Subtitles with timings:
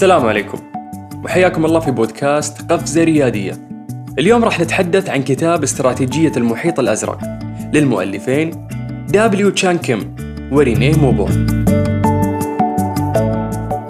[0.00, 0.58] السلام عليكم.
[1.24, 3.52] وحياكم الله في بودكاست قفزة ريادية.
[4.18, 7.18] اليوم راح نتحدث عن كتاب استراتيجية المحيط الأزرق
[7.72, 8.66] للمؤلفين
[9.08, 10.16] دابليو تشان كيم
[10.52, 11.46] ورينيه موبون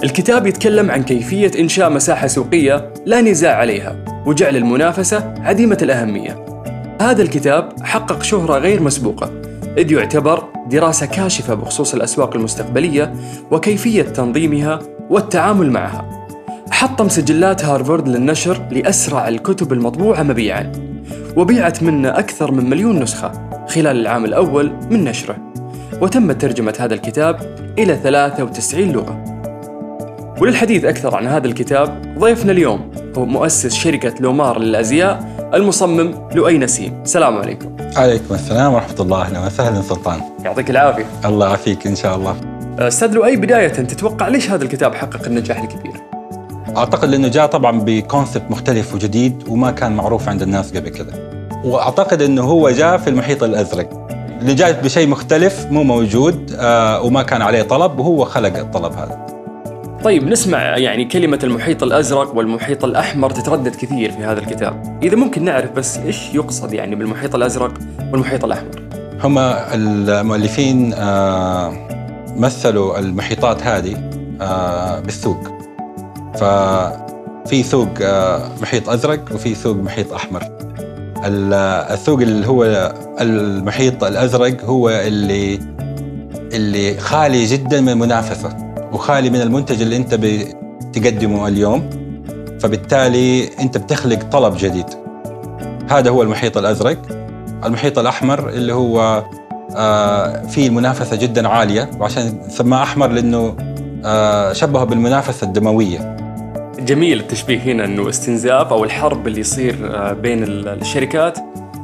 [0.04, 6.44] الكتاب يتكلم عن كيفية إنشاء مساحة سوقية لا نزاع عليها وجعل المنافسة عديمة الأهمية.
[7.00, 9.32] هذا الكتاب حقق شهرة غير مسبوقة
[9.78, 13.14] إذ يعتبر دراسة كاشفة بخصوص الأسواق المستقبلية
[13.50, 14.78] وكيفية تنظيمها
[15.10, 16.26] والتعامل معها.
[16.70, 20.72] حطم سجلات هارفارد للنشر لأسرع الكتب المطبوعة مبيعاً
[21.36, 23.32] وبيعت منه أكثر من مليون نسخة
[23.68, 25.36] خلال العام الأول من نشره
[26.00, 29.24] وتمت ترجمة هذا الكتاب إلى 93 لغة.
[30.40, 37.02] وللحديث أكثر عن هذا الكتاب ضيفنا اليوم هو مؤسس شركة لومار للأزياء المصمم لؤي نسيم.
[37.02, 37.76] السلام عليكم.
[37.96, 40.20] عليكم السلام ورحمة الله أهلا وسهلا سلطان.
[40.44, 41.06] يعطيك العافية.
[41.24, 42.49] الله يعافيك إن شاء الله.
[42.88, 45.92] أستاذ لؤي بداية تتوقع ليش هذا الكتاب حقق النجاح الكبير؟
[46.76, 51.12] أعتقد لأنه جاء طبعا بكونسبت مختلف وجديد وما كان معروف عند الناس قبل كذا.
[51.64, 54.06] وأعتقد أنه هو جاء في المحيط الأزرق.
[54.40, 59.26] اللي جاء بشيء مختلف مو موجود آه وما كان عليه طلب وهو خلق الطلب هذا.
[60.04, 64.98] طيب نسمع يعني كلمة المحيط الأزرق والمحيط الأحمر تتردد كثير في هذا الكتاب.
[65.02, 67.74] إذا ممكن نعرف بس إيش يقصد يعني بالمحيط الأزرق
[68.12, 68.82] والمحيط الأحمر؟
[69.24, 71.89] هم المؤلفين آه
[72.36, 75.38] مثلوا المحيطات هذه آه بالسوق
[76.34, 80.42] ففي سوق آه محيط أزرق وفي سوق محيط أحمر.
[81.24, 85.58] السوق اللي هو المحيط الأزرق هو اللي
[86.52, 88.56] اللي خالي جدا من المنافسة
[88.92, 91.90] وخالي من المنتج اللي أنت بتقدمه اليوم.
[92.60, 94.86] فبالتالي أنت بتخلق طلب جديد.
[95.90, 96.98] هذا هو المحيط الأزرق.
[97.64, 99.24] المحيط الأحمر اللي هو
[99.76, 103.56] آه فيه المنافسة جدا عالية وعشان سماه أحمر لأنه
[104.04, 106.16] آه شبهه بالمنافسة الدموية.
[106.78, 111.38] جميل التشبيه هنا إنه استنزاف أو الحرب اللي يصير آه بين الشركات.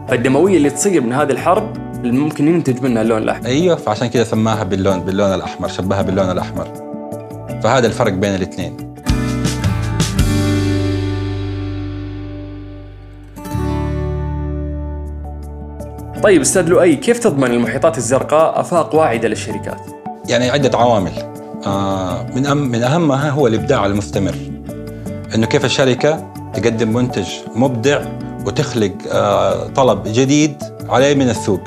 [0.09, 3.47] فالدموية اللي تصير من هذه الحرب اللي ممكن ينتج منها اللون الأحمر.
[3.47, 6.69] أيوه فعشان كذا سماها باللون باللون الأحمر شبهها باللون الأحمر.
[7.63, 8.86] فهذا الفرق بين الاثنين.
[16.23, 19.81] طيب أستاذ لؤي كيف تضمن المحيطات الزرقاء أفاق واعدة للشركات؟
[20.29, 21.13] يعني عدة عوامل.
[21.67, 24.35] آه من من أهمها هو الإبداع المستمر.
[25.35, 28.01] إنه كيف الشركة تقدم منتج مبدع
[28.47, 31.61] وتخلق آه طلب جديد عليه من السوق.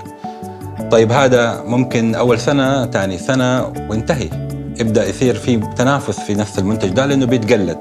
[0.91, 4.29] طيب هذا ممكن أول سنة ثاني سنة وانتهي.
[4.79, 7.79] يبدا يصير في تنافس في نفس المنتج ده لأنه بيتقلد.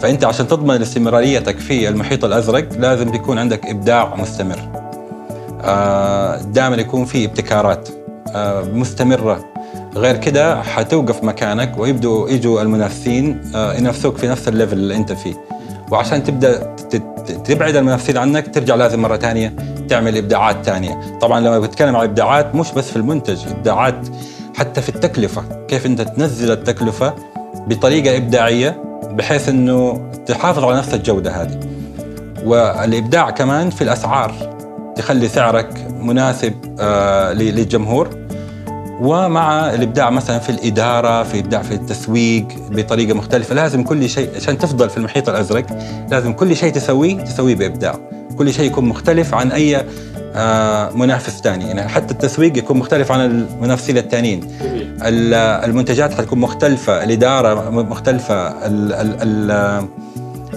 [0.00, 4.81] فأنت عشان تضمن استمراريتك في المحيط الأزرق لازم يكون عندك إبداع مستمر.
[6.52, 7.88] دائما يكون في ابتكارات
[8.74, 9.44] مستمرة.
[9.96, 15.34] غير كده حتوقف مكانك ويبدوا يجوا المنافسين ينافسوك في نفس الليفل اللي أنت فيه.
[15.90, 16.76] وعشان تبدأ
[17.44, 19.56] تبعد المنافسين عنك ترجع لازم مرة ثانية
[19.88, 21.18] تعمل إبداعات ثانية.
[21.20, 24.08] طبعا لما بتكلم عن إبداعات مش بس في المنتج إبداعات
[24.56, 25.42] حتى في التكلفة.
[25.68, 27.14] كيف أنت تنزل التكلفة
[27.66, 31.60] بطريقة إبداعية بحيث إنه تحافظ على نفس الجودة هذه.
[32.44, 34.51] والإبداع كمان في الأسعار.
[34.96, 38.10] تخلي سعرك مناسب آه للجمهور.
[39.00, 44.58] ومع الإبداع مثلا في الإدارة في إبداع في التسويق بطريقة مختلفة لازم كل شيء عشان
[44.58, 45.66] تفضل في المحيط الأزرق
[46.10, 47.98] لازم كل شيء تسويه تسويه بإبداع.
[48.38, 49.84] كل شيء يكون مختلف عن أي
[50.34, 54.48] آه منافس ثاني يعني حتى التسويق يكون مختلف عن المنافسين الثانيين
[55.02, 58.34] المنتجات حتكون مختلفة الإدارة مختلفة
[58.66, 59.86] ال ال ال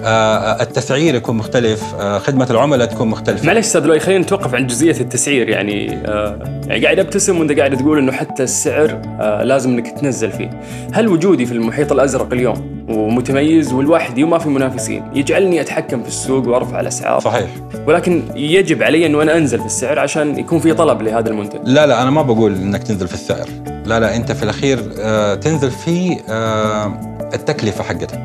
[0.05, 3.45] التسعير يكون مختلف آه خدمة العملاء تكون مختلفة.
[3.45, 7.77] معلش أستاذ لؤي خلينا نتوقف عند جزئية التسعير يعني آه يعني قاعد أبتسم وأنت قاعد
[7.77, 10.61] تقول إنه حتى السعر آه لازم إنك تنزل فيه.
[10.93, 16.47] هل وجودي في المحيط الأزرق اليوم ومتميز والوحدي وما في منافسين يجعلني أتحكم في السوق
[16.47, 17.49] وأرفع الأسعار؟ صحيح.
[17.87, 21.59] ولكن يجب علي إنه أنا أنزل في السعر عشان يكون في طلب لهذا المنتج.
[21.63, 23.47] لا لا أنا ما بقول إنك تنزل في السعر.
[23.85, 26.99] لا لا أنت في الأخير آه تنزل في آه
[27.33, 28.23] التكلفة حقتك.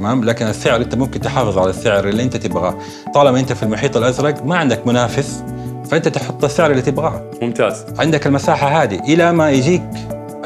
[0.00, 2.78] تمام؟ لكن السعر انت ممكن تحافظ على السعر اللي انت تبغاه.
[3.14, 5.44] طالما انت في المحيط الأزرق ما عندك منافس
[5.90, 7.30] فأنت تحط السعر اللي تبغاه.
[7.42, 7.84] ممتاز.
[7.98, 8.98] عندك المساحة هذه.
[8.98, 9.82] إلى ما يجيك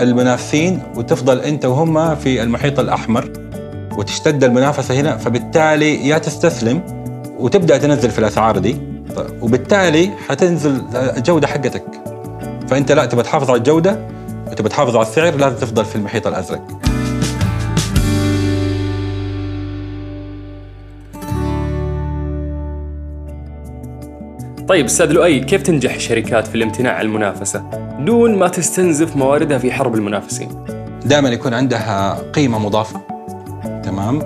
[0.01, 3.33] المنافسين وتفضل أنت وهم في المحيط الأحمر
[3.99, 6.83] وتشتد المنافسة هنا فبالتالي يا تستسلم
[7.39, 8.77] وتبدأ تنزل في الأسعار دي.
[9.43, 11.85] وبالتالي حتنزل الجوده حقتك.
[12.69, 13.99] فأنت لا تبغى تحافظ على الجودة
[14.51, 16.67] وتبغى تحافظ على السعر لازم تفضل في المحيط الأزرق.
[24.69, 27.65] طيب أستاذ لؤي كيف تنجح الشركات في الامتناع عن المنافسة؟
[28.01, 30.49] دون ما تستنزف مواردها في حرب المنافسين؟
[31.05, 33.01] دائما يكون عندها قيمة مضافة.
[33.83, 34.19] تمام؟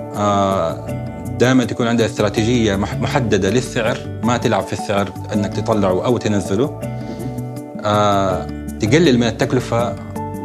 [1.37, 3.97] دائما تكون عندها استراتيجية محددة للسعر.
[4.23, 6.79] ما تلعب في السعر إنك تطلعه أو تنزله.
[8.79, 9.95] تقلل من التكلفة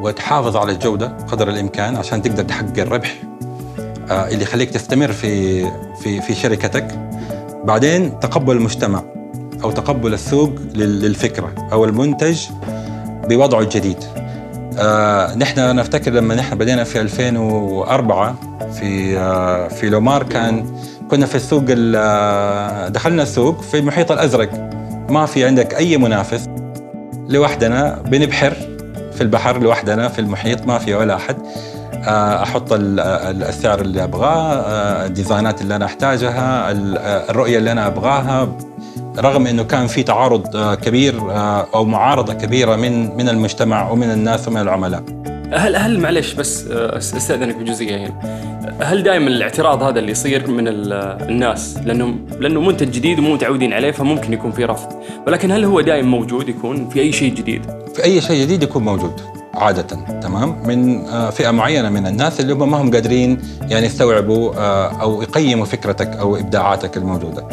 [0.02, 3.23] وتحافظ على الجودة قدر الإمكان عشان تقدر تحقق الربح
[4.11, 5.64] اللي يخليك تستمر في
[6.02, 6.99] في في شركتك.
[7.64, 9.02] بعدين تقبل المجتمع.
[9.64, 12.40] أو تقبل السوق للفكرة أو المنتج
[13.28, 14.05] بوضعه الجديد.
[14.78, 18.34] آه نحن نفتكر لما نحن بدينا في 2004
[18.72, 20.66] في آه في لومار كان
[21.11, 21.64] كنا في السوق
[21.96, 24.50] آه، دخلنا السوق في المحيط الأزرق.
[25.11, 26.49] ما في عندك أي منافس.
[27.28, 28.52] لوحدنا بنبحر
[29.12, 31.37] في البحر لوحدنا في المحيط ما في ولا أحد.
[31.94, 36.70] آه، أحط السعر اللي أبغاه آه، الديزاينات اللي أنا أحتاجها
[37.31, 38.49] الرؤية اللي أنا أبغاها.
[39.19, 44.11] رغم إنه كان في تعارض آه، كبير آه، أو معارضة كبيرة من من المجتمع ومن
[44.11, 45.05] الناس ومن العملاء.
[45.52, 48.44] هل هل معلش بس آه، أستأذنك بجزئية هنا.
[48.81, 53.91] هل دائما الاعتراض هذا اللي يصير من الناس لأنه لأنه منتج جديد ومو متعودين عليه
[53.91, 54.88] فممكن يكون في رفض،
[55.26, 57.62] ولكن هل هو دائما موجود يكون في أي شيء جديد؟
[57.94, 59.20] في أي شيء جديد يكون موجود.
[59.55, 59.82] عادة
[60.23, 63.38] تمام من فئة معينة من الناس اللي هم ما هم قادرين
[63.69, 64.55] يعني يستوعبوا
[65.02, 67.49] أو يقيموا فكرتك أو إبداعاتك الموجودة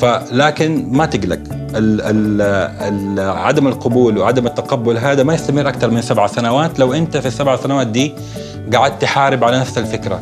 [0.00, 1.38] فلكن ما تقلق.
[1.74, 2.40] ال ال
[2.80, 6.78] ال عدم القبول وعدم التقبل هذا ما يستمر أكثر من سبع سنوات.
[6.78, 8.14] لو أنت في السبع سنوات دي
[8.74, 10.20] قعدت تحارب على نفس الفكرة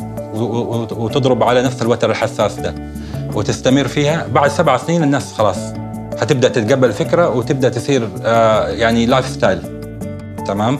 [0.96, 2.74] وتضرب على نفس الوتر الحساس ده
[3.34, 5.56] وتستمر فيها بعد سبع سنين الناس خلاص
[6.20, 9.58] حتبدا تتقبل الفكرة وتبدأ تصير آه يعني lifestyle
[10.46, 10.78] تمام؟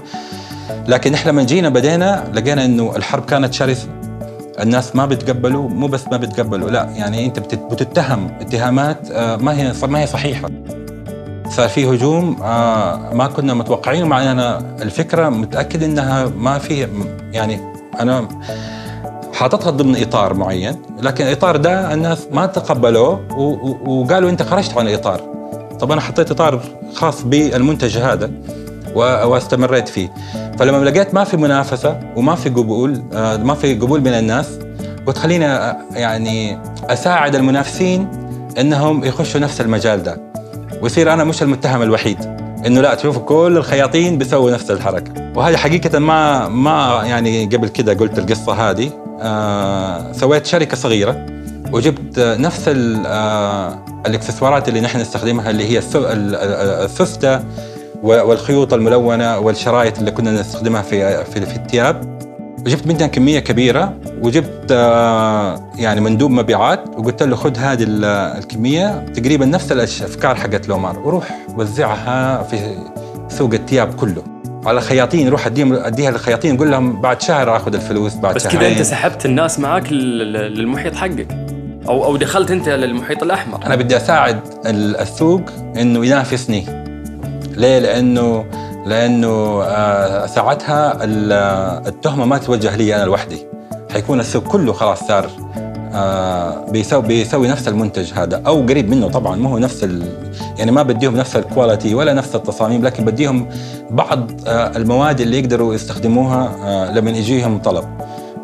[0.88, 3.88] لكن إحنا لما جينا بدينا لقينا إنه الحرب كانت شرسة.
[4.60, 9.72] الناس ما بتقبلوا مو بس ما بتقبلوا لا يعني أنت بتتهم اتهامات آه، ما هي
[9.88, 10.48] ما هي صحيحة.
[11.50, 16.88] صار في هجوم آه، ما كنا متوقعين مع اننا الفكرة متأكد إنها ما في
[17.32, 17.60] يعني
[18.00, 18.28] أنا
[19.34, 23.20] حاططها ضمن إطار معين لكن الإطار ده الناس ما تقبلوه
[23.86, 25.20] وقالوا أنت خرجت عن الإطار.
[25.80, 26.60] طب أنا حطيت إطار
[26.94, 28.30] خاص بالمنتج هذا
[28.94, 30.08] واستمريت فيه.
[30.58, 34.58] فلما لقيت ما في منافسة وما في قبول آه، ما في قبول من الناس.
[35.06, 38.08] قلت خليني آه، يعني أساعد المنافسين
[38.60, 40.20] إنهم يخشوا نفس المجال ده.
[40.82, 42.18] ويصير أنا مش المتهم الوحيد
[42.66, 45.12] إنه لا تشوفوا كل الخياطين بيسووا نفس الحركة.
[45.36, 48.90] وهذه حقيقة ما ما يعني قبل كده قلت القصة هذه.
[49.20, 51.26] آه سويت شركة صغيرة
[51.72, 52.64] وجبت نفس
[53.06, 55.82] آه الاكسسوارات اللي نحن نستخدمها اللي هي
[56.84, 57.40] السوسته
[58.02, 62.18] والخيوط الملونة والشرايط اللي كنا نستخدمها في في, في الثياب
[62.66, 69.04] وجبت منها كمية كبيرة وجبت آه، يعني مندوب مبيعات وقلت له خذ هذه الكمية.
[69.14, 70.98] تقريبا نفس الافكار حقت لومار.
[70.98, 72.76] وروح وزعها في
[73.28, 74.22] سوق الثياب كله.
[74.66, 78.68] على خياطين روح اديهم أديها للخياطين قول لهم بعد شهر آخذ الفلوس بعد بس كذا
[78.68, 81.28] أنت سحبت الناس معك للمحيط حقك؟
[81.88, 85.42] أو أو دخلت أنت للمحيط الأحمر؟ أنا بدي أساعد السوق
[85.76, 86.87] إنه ينافسني.
[87.58, 88.44] ليه؟ لأنه
[88.86, 90.98] لأنه آه ساعتها
[91.88, 93.46] التهمة ما توجه لي أنا لوحدي
[93.92, 95.30] حيكون السوق كله خلاص صار
[95.94, 99.88] آه بيسوي بيسوي نفس المنتج هذا أو قريب منه طبعا ما هو نفس
[100.58, 103.48] يعني ما بديهم نفس الكواليتي ولا نفس التصاميم لكن بديهم
[103.90, 107.84] بعض آه المواد اللي يقدروا يستخدموها لما يجيهم طلب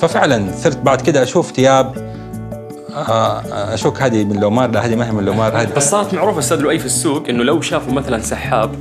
[0.01, 2.15] ففعلا صرت بعد كده أشوف ثياب
[2.95, 6.61] اشك هذه من لومار لا هذه ما هي من لومار هذه بس صارت معروفة أستاذ
[6.61, 8.75] لؤي في السوق إنه لو شافوا مثلا سحاب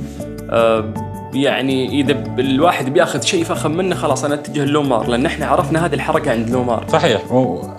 [1.34, 5.94] يعني إذا الواحد بياخذ شيء فخم منه خلاص أنا أتجه لومار لأن إحنا عرفنا هذه
[5.94, 6.84] الحركة عند لومار.
[6.88, 7.22] صحيح.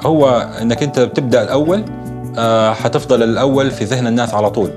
[0.05, 1.85] هو إنك أنت بتبدأ الأول
[2.37, 4.69] آه، حتفضل الأول في ذهن الناس على طول.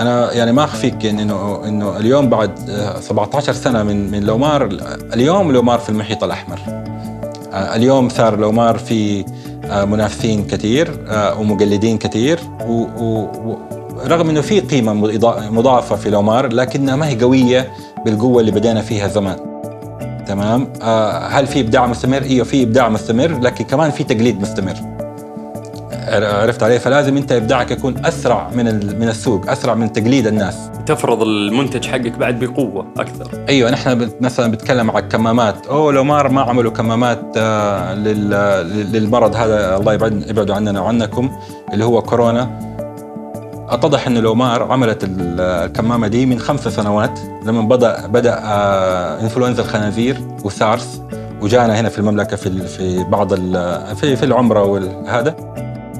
[0.00, 2.58] أنا يعني ما أخفيك انه إنه اليوم بعد
[3.00, 4.68] 17 آه، سنة من من لومار
[5.14, 6.58] اليوم لومار في المحيط الأحمر.
[7.52, 9.24] اليوم صار لومار في
[9.70, 10.90] منافسين كثير
[11.38, 12.38] ومقلدين كثير
[14.06, 14.92] رغم إنه في قيمة
[15.50, 17.72] مضافه في لومار لكنها ما هي قوية
[18.04, 19.36] بالقوة اللي بدينا فيها زمان
[20.26, 24.74] تمام؟ آه هل في إبداع مستمر؟ أيوه في إبداع مستمر لكن كمان في تقليد مستمر.
[26.22, 28.64] عرفت عليه؟ فلازم أنت إبداعك يكون أسرع من
[28.98, 30.56] من السوق أسرع من تقليد الناس.
[30.86, 33.44] تفرض المنتج حقك بعد بقوة أكثر.
[33.48, 39.76] أيوه نحن مثلا بنتكلم عن الكمامات أوه لومار ما عملوا كمامات آه للمرض هذا.
[39.76, 41.30] الله يبعد يبعدوا عننا وعنكم
[41.72, 42.75] اللي هو كورونا.
[43.68, 50.20] أتضح ان لومار عملت الكمامة دي من خمس سنوات لما بدا بدأ آه، انفلونزا الخنازير
[50.44, 51.02] وسارس
[51.40, 53.34] وجانا هنا في المملكة في في بعض
[53.94, 55.36] في في العمرة وهذا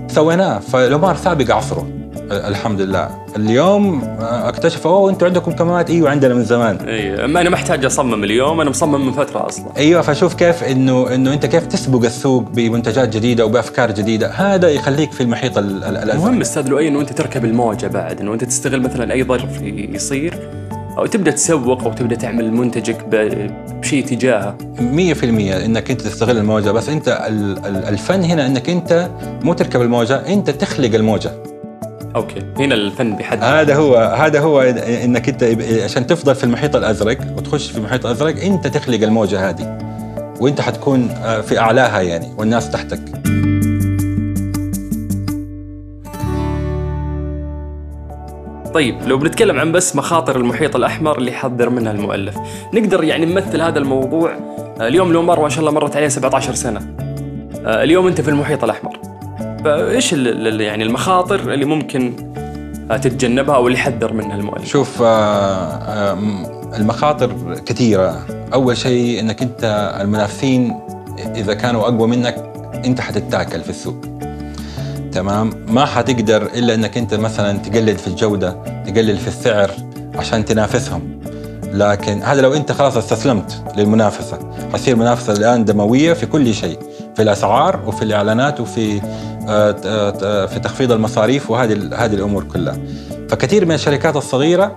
[0.09, 0.59] سويناه.
[0.59, 1.89] فلومار سابق عصره
[2.31, 6.77] الحمد لله اليوم آه، اكتشفوا أوه أنتم عندكم كمامات إيوه عندنا من زمان.
[6.77, 9.67] إي ما أنا محتاج أصمم اليوم أنا مصمم من فترة أصلا.
[9.77, 14.29] إيوه فشوف كيف إنه إنه أنت كيف تسبق السوق بمنتجات جديدة وبافكار جديدة.
[14.31, 16.25] هذا يخليك في المحيط ال- ال- الأزرق.
[16.25, 20.35] مهم أستاذ لؤي إنه أنت تركب الموجة بعد إنه أنت تستغل مثلا أي ظرف يصير
[20.99, 23.05] أو تبدأ تسوق أو تبدأ تعمل منتجك
[23.81, 24.57] بشيء تجاهه.
[24.79, 25.25] 100%
[25.65, 26.71] إنك أنت تستغل الموجة.
[26.71, 29.09] بس أنت ال- ال- الفن هنا إنك أنت
[29.43, 31.31] مو تركب الموجة أنت تخلق الموجة.
[32.17, 32.43] أوكي.
[32.59, 35.45] هنا الفن بحد هذا هو هذا هو إنك أنت
[35.85, 39.79] عشان تفضل في المحيط الأزرق وتخش في المحيط الأزرق أنت تخلق الموجة هذه.
[40.41, 43.01] وأنت حتكون آه، في أعلاها يعني والناس تحتك.
[48.75, 52.37] طيب لو بنتكلم عن بس مخاطر المحيط الأحمر اللي حذر منها المؤلف
[52.75, 54.33] نقدر يعني نمثل هذا الموضوع
[54.81, 56.97] آه، اليوم لو مر ما شاء الله مرت عليه 17 سنة.
[57.67, 58.96] آه، اليوم أنت في المحيط الأحمر.
[59.67, 62.13] فايش ال- يعني المخاطر اللي ممكن
[62.91, 66.19] آه، تتجنبها أو اللي حذر منها المؤلف؟ شوف آه، آه،
[66.77, 68.27] المخاطر كثيرة.
[68.55, 70.81] أول شيء أنك أنت المنافسين
[71.37, 72.53] إذا كانوا أقوى منك
[72.85, 73.97] أنت حتتاكل في السوق.
[75.13, 78.57] تمام؟ ما حتقدر إلا أنك أنت مثلا تقلل في الجودة
[78.87, 79.71] تقلل في السعر
[80.15, 81.21] عشان تنافسهم.
[81.73, 84.39] لكن هذا لو أنت خلاص استسلمت للمنافسة
[84.73, 86.79] حتصير منافسة الآن دموية في كل شيء.
[87.17, 89.01] في الأسعار وفي الإعلانات وفي
[89.49, 92.77] آه، ت- آه، في تخفيض المصاريف وهذه هذه الأمور كلها.
[93.29, 94.77] فكثير من الشركات الصغيرة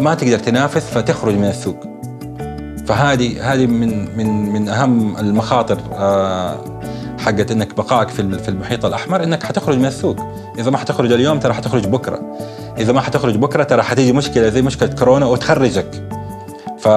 [0.00, 1.76] ما تقدر تنافس فتخرج من السوق.
[2.86, 6.56] فهذه هذه من من من أهم المخاطر آه،
[7.18, 10.16] حقت إنك بقائك في في المحيط الأحمر إنك حتخرج من السوق.
[10.58, 12.20] إذا ما حتخرج اليوم ترى حتخرج بكرة.
[12.78, 15.86] إذا ما حتخرج بكرة ترى حتيجي مشكلة زي مشكلة كورونا وتخرجك.
[16.78, 16.88] ف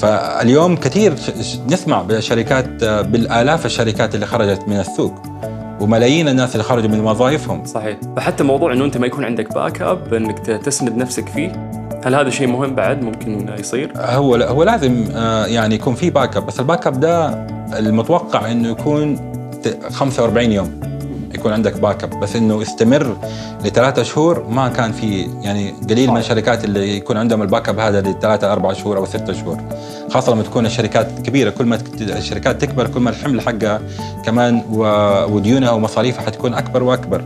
[0.00, 1.14] فاليوم كثير
[1.70, 5.14] نسمع بشركات بالآلاف الشركات اللي خرجت من السوق
[5.80, 7.64] وملايين الناس اللي خرجوا من وظائفهم.
[7.64, 7.96] صحيح.
[8.16, 11.70] فحتى موضوع إنه أنت ما يكون عندك backup إنك تسند نفسك فيه
[12.04, 16.46] هل هذا شيء مهم بعد ممكن يصير؟ هو هو لازم آه، يعني يكون في backup
[16.46, 17.28] بس الباك اب ده
[17.78, 19.16] المتوقع إنه يكون
[19.64, 20.80] ت- 45 يوم.
[21.34, 23.16] يكون عندك backup بس إنه استمر
[23.64, 28.00] لثلاثة شهور ما كان في يعني قليل من الشركات اللي يكون عندهم ال backup هذا
[28.00, 29.58] لثلاثة أربع شهور أو ستة شهور.
[30.10, 33.80] خاصة لما تكون الشركات كبيرة كل ما الشركات تكبر كل ما الحمل حقها
[34.24, 34.62] كمان
[35.30, 37.24] وديونها ومصاريفها حتكون أكبر وأكبر.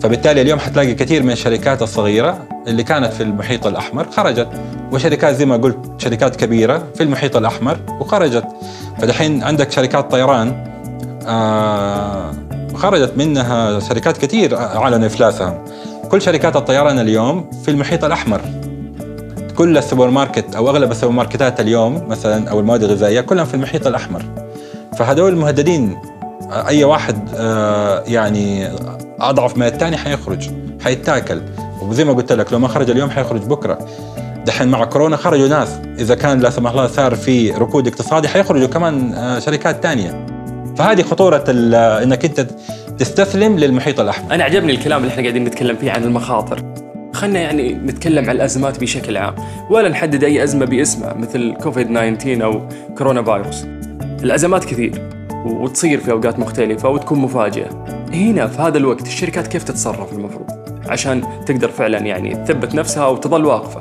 [0.00, 4.48] فبالتالي اليوم حتلاقي كثير من الشركات الصغيرة اللي كانت في المحيط الأحمر خرجت.
[4.92, 8.44] وشركات زي ما قلت شركات كبيرة في المحيط الأحمر وخرجت.
[8.98, 10.73] فدحين عندك شركات طيران
[12.74, 15.64] خرجت منها شركات كثير أعلنوا إفلاسها
[16.10, 18.40] كل شركات الطيران اليوم في المحيط الأحمر.
[19.56, 23.86] كل السوبر ماركت أو أغلب السوبر ماركتات اليوم مثلا أو المواد الغذائية كلها في المحيط
[23.86, 24.22] الأحمر.
[24.98, 25.98] فهذول مهددين
[26.52, 28.68] أي واحد آه، يعني
[29.20, 30.50] أضعف من الثاني حيخرج
[30.84, 31.42] حيتاكل.
[31.82, 33.78] وزي ما قلت لك لو ما خرج اليوم حيخرج بكرة.
[34.46, 35.68] دحين مع كورونا خرجوا ناس.
[35.98, 40.26] إذا كان لا سمح الله صار في ركود اقتصادي حيخرجوا كمان آه، شركات ثانية
[40.76, 41.44] فهذه خطورة
[42.02, 42.46] إنك أنت
[42.98, 44.34] تستسلم للمحيط الأحمر.
[44.34, 46.62] أنا عجبني الكلام اللي إحنا قاعدين نتكلم فيه عن المخاطر.
[47.14, 49.34] خلنا يعني نتكلم عن الأزمات بشكل عام
[49.70, 53.64] ولا نحدد أي أزمة باسمها مثل كوفيد 19 أو كورونا فيروس
[54.22, 55.10] الأزمات كثير
[55.44, 57.84] وتصير في أوقات مختلفة وتكون مفاجئة.
[58.12, 60.50] هنا في هذا الوقت الشركات كيف تتصرف المفروض؟
[60.86, 63.80] عشان تقدر فعلا يعني تثبت نفسها وتظل واقفة.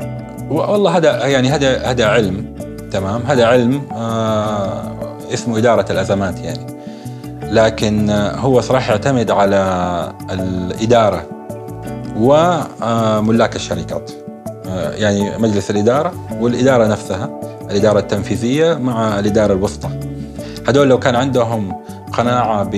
[0.50, 2.56] والله هذا يعني هذا هذا علم
[2.92, 4.94] تمام؟ هذا علم آه
[5.34, 6.73] اسمه إدارة الأزمات يعني.
[7.54, 9.58] لكن آه، هو صراحة يعتمد على
[10.32, 11.24] الإدارة
[12.18, 14.12] وملاك الشركات.
[14.70, 17.30] آه، يعني مجلس الإدارة والإدارة نفسها
[17.72, 19.90] الإدارة التنفيذية مع الإدارة الوسطى.
[20.68, 21.76] هذول لو كان عندهم
[22.14, 22.76] قناعة ب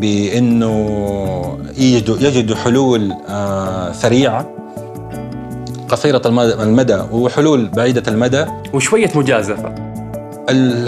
[0.00, 4.46] بإنه يجدوا يجدوا حلول آه، سريعة
[5.88, 8.44] قصيرة المدى- وحلول بعيدة المدى.
[8.72, 9.68] وشوية مجازفة.
[9.68, 9.79] ال-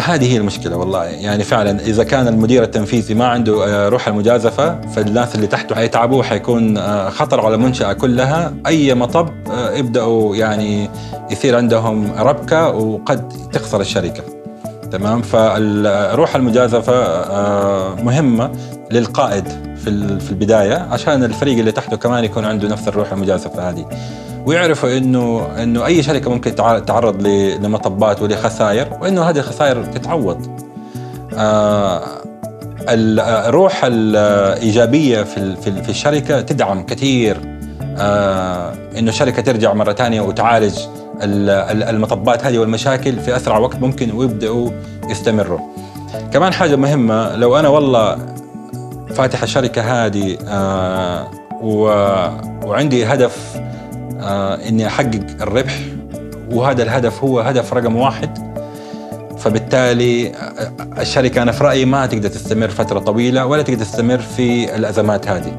[0.00, 1.04] هذه هي المشكلة والله.
[1.04, 6.22] يعني فعلا إذا كان المدير التنفيذي ما عنده آه، روح المجازفة فالناس اللي تحته حيتعبوا
[6.22, 8.54] حيكون آه، خطر على المنشأة كلها.
[8.66, 10.90] أي مطب آه، يبداوا يعني
[11.30, 14.22] يصير عندهم ربكة وقد تخسر الشركة.
[14.92, 18.52] تمام؟ فروح المجازفة آه، مهمة
[18.90, 19.48] للقائد
[20.20, 23.86] في البداية عشان الفريق اللي تحته كمان يكون عنده نفس الروح المجازفة هذه.
[24.46, 30.46] ويعرفوا انه إنه أي شركة ممكن تع- تعرض ل- لمطبات ولخسائر وإنه هذه الخسائر تتعوض.
[31.38, 32.02] آه
[32.88, 37.36] ال- الروح الإيجابية في في ال- في الشركة تدعم كثير
[37.98, 40.78] آه إنه الشركة ترجع مرة ثانية وتعالج
[41.22, 44.70] ال- ال- المطبات هذه والمشاكل في أسرع وقت ممكن ويبدأوا
[45.10, 45.58] يستمروا.
[46.32, 48.18] كمان حاجة مهمة لو أنا والله
[49.14, 51.26] فاتح الشركة هذه آه.
[52.64, 53.60] وعندي هدف
[54.68, 55.80] إني أحقق الربح.
[56.50, 58.52] وهذا الهدف هو هدف رقم واحد.
[59.38, 64.76] فبالتالي آه، الشركة أنا في رأيي ما تقدر تستمر فترة طويلة ولا تقدر تستمر في
[64.76, 65.58] الأزمات هذه.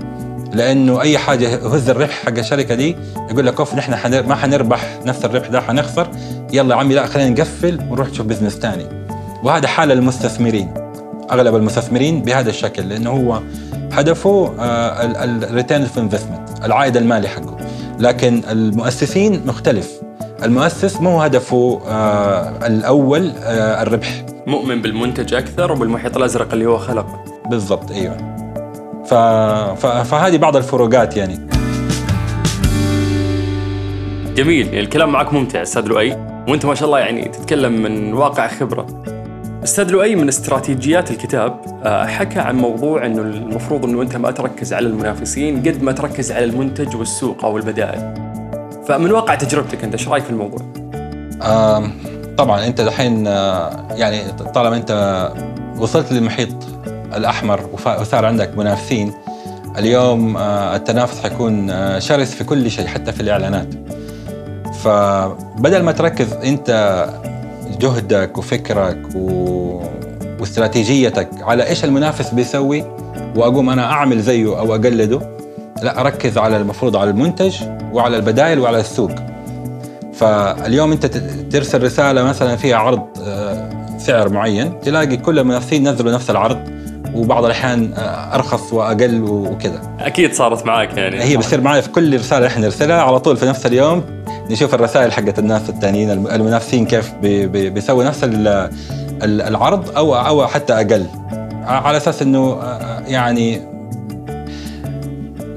[0.54, 2.96] لأنه أي حاجة يهز الربح حق الشركة دي
[3.32, 4.28] يقول لك أوف نحن.
[4.28, 6.08] ما حنربح نفس الربح ده حنخسر.
[6.54, 8.86] يلا عمي لا خلينا نقفل ونروح نشوف business ثاني
[9.44, 10.74] وهذا حال المستثمرين
[11.32, 13.40] أغلب المستثمرين بهذا الشكل لأنه هو
[13.92, 17.58] هدفه ال return في investment العائد المالي حقه.
[18.04, 20.02] لكن المؤسسين مختلف.
[20.44, 24.26] المؤسس مو هدفه آه الأول آه الربح.
[24.48, 28.18] مؤمن بالمنتج أكثر وبالمحيط الأزرق اللي هو خلقه بالضبط أيوه.
[29.06, 29.14] ف...
[29.80, 29.86] ف...
[29.86, 31.40] فهذه بعض الفروقات يعني.
[34.36, 36.12] جميل الكلام معك ممتع أستاذ لؤي.
[36.50, 39.13] وأنت ما شاء الله يعني تتكلم من واقع خبرة.
[39.64, 44.74] أستاذ لؤي من استراتيجيات الكتاب آه، حكى عن موضوع إنه المفروض إنه أنت ما تركز
[44.74, 48.14] على المنافسين قد ما تركز على المنتج والسوق أو البدائل.
[48.88, 50.60] فمن واقع تجربتك أنت إيش رأيك في الموضوع؟
[52.38, 55.32] طبعا أنت دحين آه يعني طالما أنت
[55.78, 56.56] وصلت للمحيط
[57.16, 59.14] الأحمر وصار عندك منافسين
[59.78, 63.68] اليوم آه التنافس حيكون شرس في كل شيء حتى في الإعلانات.
[64.84, 66.70] فبدل ما تركز أنت
[67.80, 69.82] جهدك وفكرك و...
[70.40, 72.84] واستراتيجيتك على إيش المنافس بيسوي
[73.36, 75.22] وأقوم أنا أعمل زيه أو أقلده.
[75.82, 77.56] لا أركز على المفروض على المنتج
[77.94, 79.12] وعلى البدائل وعلى السوق.
[80.14, 81.06] فاليوم أنت
[81.52, 86.60] ترسل رسالة مثلا فيها عرض آه، سعر معين تلاقي كل المنافسين نزلوا نفس العرض
[87.16, 89.82] وبعض الأحيان آه، أرخص وأقل وكذا.
[90.00, 91.24] أكيد صارت معك يعني.
[91.24, 94.04] هي بتصير معي في كل رسالة إحنا نرسلها على طول في نفس اليوم.
[94.50, 98.20] نشوف الرسائل حقت الناس الثانيين المنافسين كيف بيسوي نفس
[99.24, 101.06] العرض أو أو حتى أقل.
[101.66, 102.60] على أساس إنه
[103.08, 103.62] يعني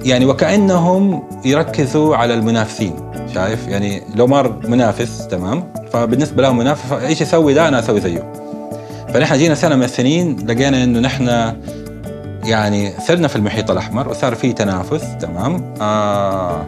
[0.05, 2.95] يعني وكأنهم يركزوا على المنافسين
[3.35, 8.33] شايف؟ يعني لو مار منافس تمام؟ فبالنسبة لهم منافس إيش يسوي ده؟ أنا أسوي زيه.
[9.15, 11.53] فنحن جينا سنة من السنين لقينا إنه نحن
[12.45, 16.67] يعني صرنا في المحيط الأحمر وصار في تنافس تمام؟ آه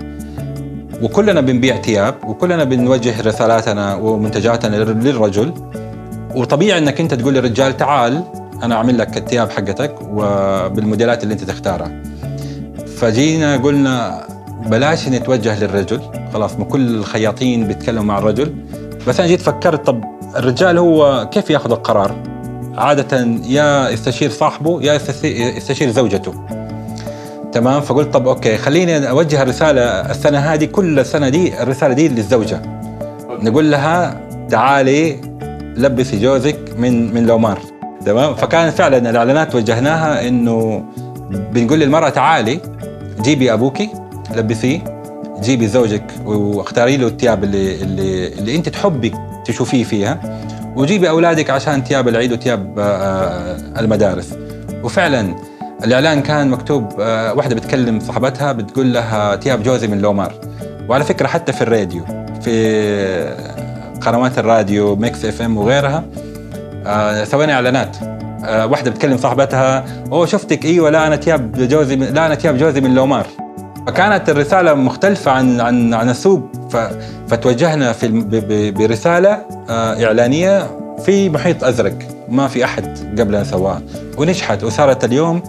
[1.02, 5.54] وكلنا بنبيع ثياب وكلنا بنوجه رسالاتنا ومنتجاتنا للرجل.
[6.34, 8.24] وطبيعي إنك أنت تقول للرجال تعال
[8.62, 12.02] أنا أعمل لك الثياب حقتك وبالموديلات اللي أنت تختارها.
[12.96, 14.26] فجينا قلنا
[14.66, 16.00] بلاش نتوجه للرجل.
[16.32, 18.54] خلاص ما كل الخياطين بيتكلموا مع الرجل.
[19.08, 20.04] بس أنا جيت فكرت طب
[20.36, 22.16] الرجال هو كيف يأخذ القرار؟
[22.76, 26.34] عادة يا يستشير صاحبه يا يستشير زوجته.
[27.52, 32.62] تمام؟ فقلت طب okay خليني أوجه الرسالة السنة هذه كل السنة دي الرسالة دي للزوجة.
[33.42, 35.16] نقول لها تعالي
[35.76, 37.58] لبسي جوزك من من لومار.
[38.06, 40.84] تمام؟ فكان فعلا الإعلانات وجهناها إنه
[41.30, 42.60] بنقول للمرأة تعالي
[43.22, 43.88] جيبي أبوكي
[44.36, 44.84] لبسيه
[45.42, 49.12] جيبي زوجك واختاري له الثياب اللي اللي اللي أنت تحبي
[49.44, 50.40] تشوفيه فيها
[50.76, 54.34] وجيبي أولادك عشان ثياب العيد وثياب آه، المدارس.
[54.84, 55.34] وفعلا
[55.84, 60.34] الإعلان كان مكتوب آه، واحدة بتكلم صاحبتها بتقول لها تياب جوزي من لومار.
[60.88, 62.04] وعلى فكرة حتى في الراديو
[62.42, 63.34] في
[64.00, 66.04] قنوات الراديو Mix FM وغيرها
[66.86, 67.96] آه، سوينا إعلانات.
[68.44, 72.58] آه، واحدة بتكلم صاحبتها أوه شفتك أيوه لا أنا تياب جوزي من لا أنا تياب
[72.58, 73.26] جوزي من لومار.
[73.86, 76.48] فكانت الرسالة مختلفة عن عن عن السوق.
[77.28, 79.38] فتوجهنا في برسالة
[79.70, 80.66] إعلانية
[81.04, 82.17] في محيط أزرق.
[82.30, 83.82] ما في أحد قبلنا سواها
[84.18, 85.42] ونجحت وصارت اليوم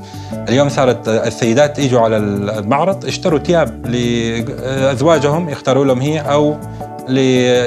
[0.49, 6.57] اليوم صارت السيدات يجوا على المعرض يشتروا ثياب لازواجهم يختاروا لهم هي أو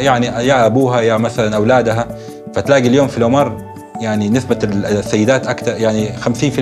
[0.02, 2.08] يعني يا أبوها يا مثلا أولادها
[2.54, 6.60] فتلاقي اليوم في الأمر يعني نسبة السيدات أكثر يعني 50%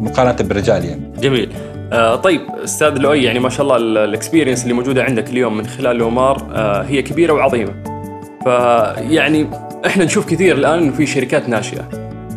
[0.00, 1.12] مقارنة بالرجال يعني.
[1.20, 1.52] جميل.
[1.92, 5.96] آه طيب أستاذ لؤي يعني ما شاء الله الاكسبيرينس اللي موجودة عندك اليوم من خلال
[5.96, 7.72] لومار آه هي كبيرة وعظيمة.
[8.44, 9.50] فيعني
[9.86, 11.88] إحنا نشوف كثير الآن انه في شركات ناشئة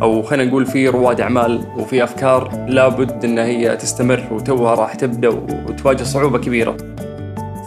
[0.02, 5.28] أو خلينا نقول في رواد أعمال وفي أفكار لابد إن هي تستمر وتوها راح تبدأ
[5.68, 6.76] وتواجه صعوبة كبيرة.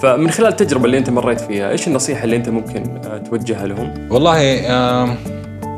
[0.01, 3.93] فمن خلال التجربة اللي أنت مريت فيها، إيش النصيحة اللي أنت ممكن آه، توجهها لهم؟
[4.09, 4.61] والله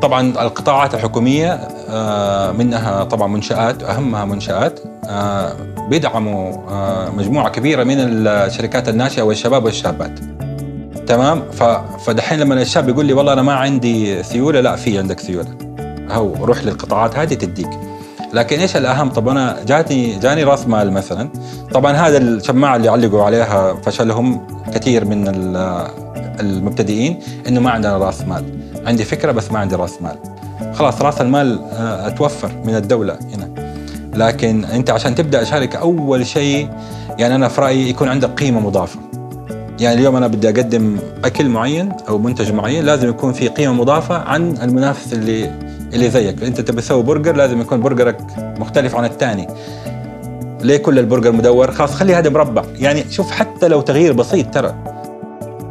[0.02, 1.54] طبعا القطاعات الحكومية
[1.90, 5.54] آه، منها طبعا منشآت أهمها منشآت آه،
[5.90, 6.52] بيدعموا
[7.10, 10.20] مجموعة كبيرة من الشركات الناشئة والشباب والشابات.
[11.12, 11.44] تمام؟
[12.06, 15.50] فدحين لما الشاب يقول لي والله أنا ما عندي سيوله لا في عندك سيوله
[16.10, 17.70] هو روح للقطاعات هذه تديك.
[18.34, 21.30] لكن إيش الأهم؟ طب أنا جاتني جاني راس مال مثلا.
[21.74, 25.28] طبعا هذا الشماعة اللي علقوا عليها فشلهم كثير من
[26.40, 28.44] المبتدئين إنه ما عندنا راس مال.
[28.86, 30.18] عندي فكرة بس ما عندي راس مال.
[30.74, 33.50] خلاص راس المال أتوفر من الدولة هنا.
[34.16, 36.70] لكن أنت عشان تبدأ شركه أول شيء
[37.20, 39.00] يعني أنا في رأيي يكون عندك قيمة مضافة.
[39.82, 44.16] يعني اليوم أنا بدي أقدم أكل معين أو منتج معين لازم يكون في قيمة مضافة
[44.16, 45.52] عن المنافس اللي
[45.94, 46.44] اللي زيك.
[46.44, 49.48] أنت تبي تسوي برجر لازم يكون برجرك مختلف عن الثاني
[50.62, 52.64] ليه كل البرجر مدور؟ خلاص خلي هذا مربع.
[52.80, 54.76] يعني شوف حتى لو تغيير بسيط ترى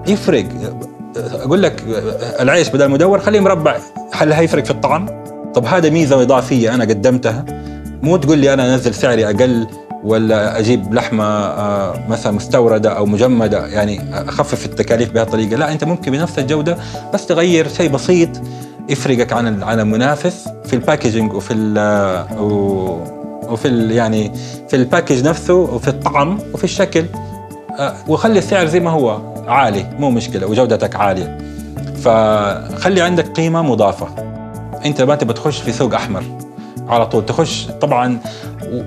[0.06, 0.44] يفرق.
[1.16, 1.82] أقول لك
[2.40, 3.76] العيش بدل مدور خليه مربع.
[4.12, 5.06] هل هيفرق في الطعم؟
[5.54, 7.44] طب هذا ميزة إضافية أنا قدمتها.
[8.02, 9.66] مو تقول لي أنا أنزل سعري أقل.
[10.04, 16.12] ولا أجيب لحمة آه، مثلا مستوردة أو مجمدة يعني أخفف التكاليف بهالطريقه لا أنت ممكن
[16.12, 16.76] بنفس الجودة
[17.14, 18.28] بس تغير شيء بسيط
[18.88, 21.78] يفرقك عن عن المنافس في ال packaging وفي ال
[23.50, 24.32] وفي يعني
[24.68, 27.04] في ال package نفسه وفي الطعم وفي الشكل.
[27.78, 31.38] آه، وخلي السعر زي ما هو عالي مو مشكلة وجودتك عالية.
[32.04, 34.08] فخلي عندك قيمة مضافة.
[34.84, 36.24] أنت ما تبى تخش في سوق أحمر
[36.88, 38.18] على طول تخش طبعا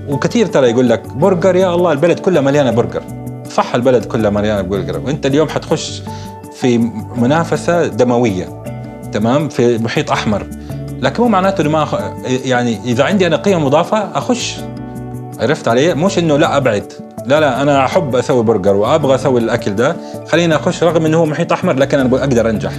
[0.09, 3.01] وكثير ترى يقول لك برجر يا الله البلد كلها مليانة برجر.
[3.51, 4.99] صح البلد كلها مليانة برجر.
[4.99, 6.01] وأنت اليوم حتخش
[6.53, 6.77] في
[7.15, 8.63] منافسة دموية
[9.11, 10.47] تمام؟ في محيط أحمر.
[11.01, 11.87] لكن مو معناته انه ما
[12.45, 14.55] يعني إذا عندي أنا قيمة مضافة أخش.
[15.39, 16.93] عرفت علي؟ مش إنه لا أبعد.
[17.25, 19.95] لا لا أنا أحب أسوي برجر وأبغى أسوي الأكل ده.
[20.27, 22.71] خليني أخش رغم إنه هو محيط أحمر لكن أنا أقدر أنجح.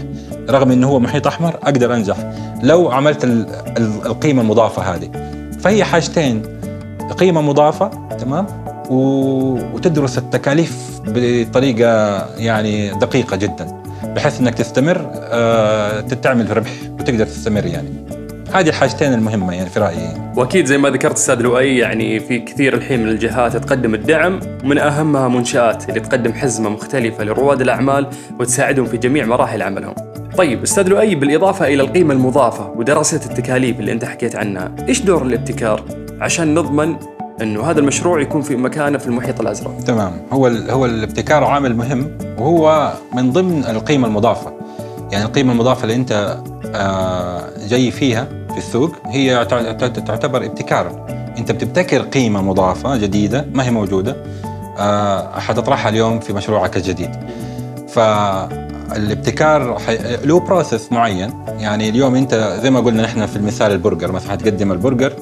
[0.50, 2.16] رغم إنه هو محيط أحمر أقدر أنجح.
[2.62, 3.24] لو عملت
[4.06, 5.10] القيمة المضافة هذه.
[5.60, 6.42] فهي حاجتين.
[7.12, 7.88] قيمة مضافة
[8.18, 8.46] تمام؟
[8.90, 17.88] وتدرس التكاليف بطريقة يعني دقيقة جدا بحيث إنك تستمر آه، تعمل ربح وتقدر تستمر يعني.
[18.52, 20.32] هذه الحاجتين المهمة يعني في رأيي.
[20.36, 24.78] وأكيد زي ما ذكرت أستاذ لؤي يعني في كثير الحين من الجهات تقدم الدعم ومن
[24.78, 28.06] أهمها منشآت اللي تقدم حزمة مختلفة لرواد الأعمال
[28.40, 30.13] وتساعدهم في جميع مراحل عملهم.
[30.36, 35.22] طيب أستاذ لؤي بالإضافة إلى القيمة المضافة ودراسة التكاليف اللي أنت حكيت عنها، إيش دور
[35.22, 35.82] الابتكار
[36.20, 36.96] عشان نضمن
[37.42, 39.80] إنه هذا المشروع يكون في مكانه في المحيط الأزرق.
[39.86, 44.52] تمام، هو هو الابتكار عامل مهم وهو من ضمن القيمة المضافة.
[45.12, 46.38] يعني القيمة المضافة اللي أنت
[46.74, 49.44] آه، جاي فيها في السوق هي
[50.06, 51.06] تعتبر ابتكار.
[51.38, 54.16] أنت بتبتكر قيمة مضافة جديدة ما هي موجودة
[54.78, 57.10] آه، حتطرحها اليوم في مشروعك الجديد.
[58.90, 59.78] فالابتكار
[60.24, 64.72] له بروسس معين يعني اليوم انت زي ما قلنا نحن في المثال البرجر مثلا حتقدم
[64.72, 65.12] البرجر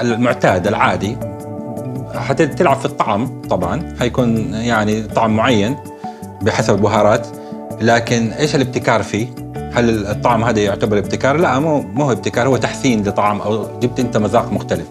[0.00, 1.16] المعتاد العادي
[2.14, 5.76] حتلعب في الطعم طبعا حيكون يعني طعم معين
[6.42, 7.26] بحسب البهارات
[7.80, 9.26] لكن إيش الابتكار فيه؟
[9.72, 14.16] هل الطعم هذا يعتبر ابتكار؟ لا مو مو ابتكار هو تحسين لطعم أو جبت أنت
[14.16, 14.86] مذاق مختلف.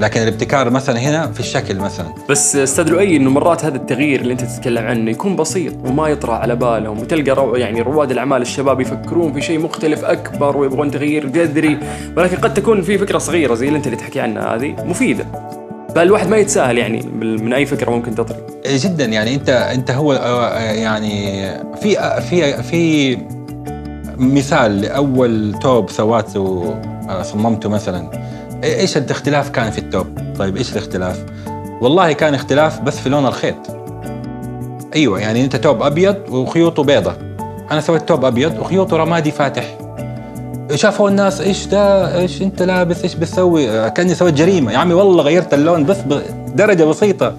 [0.00, 2.06] لكن الابتكار مثلا هنا في الشكل مثلا.
[2.28, 6.32] بس أستاذ لؤي إنه مرات هذا التغيير اللي أنت تتكلم عنه يكون بسيط وما يطرى
[6.32, 11.26] على بالهم وتلقى رو يعني رواد الأعمال الشباب يفكرون في شيء مختلف أكبر ويبغون تغيير
[11.26, 11.78] جذري
[12.16, 15.26] ولكن قد تكون في فكرة صغيرة زي اللي أنت اللي تحكي عنها هذه مفيدة.
[15.94, 18.38] فالواحد ما يتساهل يعني من أي فكرة ممكن تطري.
[18.66, 23.16] جدا يعني أنت أنت هو آه، يعني في في في
[24.18, 26.74] مثال لأول توب سواته
[27.08, 28.25] آه، صممته مثلا.
[28.64, 30.06] إيش الاختلاف كان في التوب؟
[30.38, 31.24] طيب إيش الاختلاف؟
[31.80, 33.56] والله كان اختلاف بس في لون الخيط.
[34.94, 37.12] أيوه يعني أنت توب أبيض وخيوطه بيضة.
[37.70, 39.64] أنا سويت توب أبيض وخيوطه رمادي فاتح.
[40.74, 44.72] شافوا الناس إيش ده؟ إيش أنت لابس؟ إيش بتسوي؟ كأني سويت جريمة.
[44.72, 47.34] يا عمي والله غيرت اللون بس بدرجه بسيطة.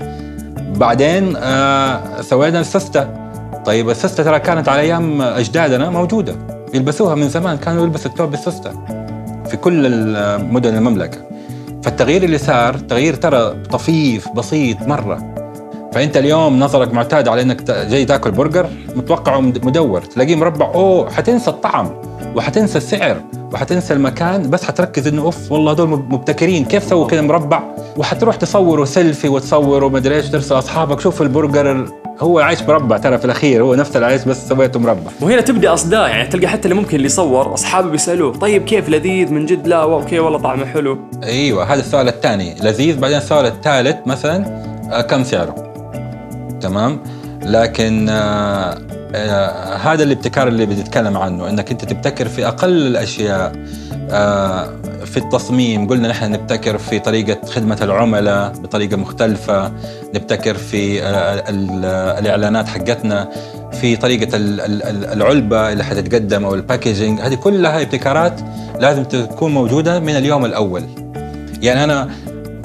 [0.75, 3.09] بعدين آه سوينا السستة.
[3.65, 6.35] طيب السستة ترى كانت على أيام أجدادنا موجودة.
[6.73, 8.71] يلبسوها من زمان كانوا يلبسوا التوب بالسستة.
[9.49, 9.89] في كل
[10.51, 11.17] مدن المملكة.
[11.83, 15.33] فالتغيير اللي صار تغيير ترى طفيف بسيط مرة.
[15.93, 20.01] فأنت اليوم نظرك معتاد على إنك جاي تاكل برجر متوقعه مدور.
[20.01, 21.89] تلاقيه مربع أوه حتنسى الطعم
[22.35, 23.21] وحتنسى السعر
[23.53, 27.63] وحتنسى المكان بس حتركز إنه أوف والله هذول مبتكرين كيف سووا كذا مربع؟
[27.97, 31.85] وحتروح تصوروا سيلفي وتصوروا مدري إيش ترسل أصحابك شوف البرجر
[32.19, 35.11] هو عايش مربع ترى في الأخير هو نفس العيش بس سويته مربع.
[35.21, 39.31] وهنا تبدأ أصداء يعني تلقى حتى اللي ممكن اللي يصور أصحابه بيسألوه طيب كيف لذيذ؟
[39.31, 40.99] من جد لا okay والله طعمه حلو.
[41.23, 42.55] أيوه هذا السؤال الثاني.
[42.63, 44.45] لذيذ بعدين السؤال الثالث مثلا
[44.91, 45.55] آه، كم سعره؟
[46.61, 46.99] تمام؟
[47.43, 48.77] لكن آه
[49.15, 53.55] آه هذا الابتكار اللي بنتكلم عنه إنك أنت تبتكر في أقل الأشياء
[54.11, 54.69] آه
[55.07, 55.87] في التصميم.
[55.87, 59.71] قلنا نحن نبتكر في طريقة خدمة العملاء بطريقة مختلفة.
[60.15, 61.43] نبتكر في آه،
[62.19, 63.29] الإعلانات حقتنا
[63.81, 64.29] في طريقة
[65.13, 67.19] العلبة اللي حتتقدم أو الباكجينج.
[67.21, 68.41] هذه كلها ابتكارات
[68.79, 70.83] لازم تكون موجودة من اليوم الأول.
[71.61, 72.09] يعني أنا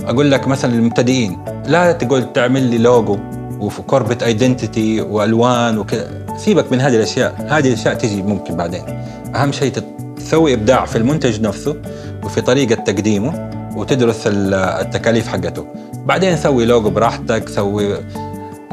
[0.04, 3.18] أقول لك مثلا للمبتدئين لا تقول تعمل لي logo
[3.60, 7.46] و corporate identity وألوان وكذا سيبك من هذه الأشياء.
[7.48, 8.82] هذه الأشياء تجي ممكن بعدين.
[9.34, 9.72] أهم شيء
[10.32, 11.76] تسوي إبداع في المنتج نفسه
[12.24, 15.66] وفي طريقة تقديمه وتدرس ال- التكاليف حقته.
[16.06, 17.96] بعدين سوي لوجو براحتك سوي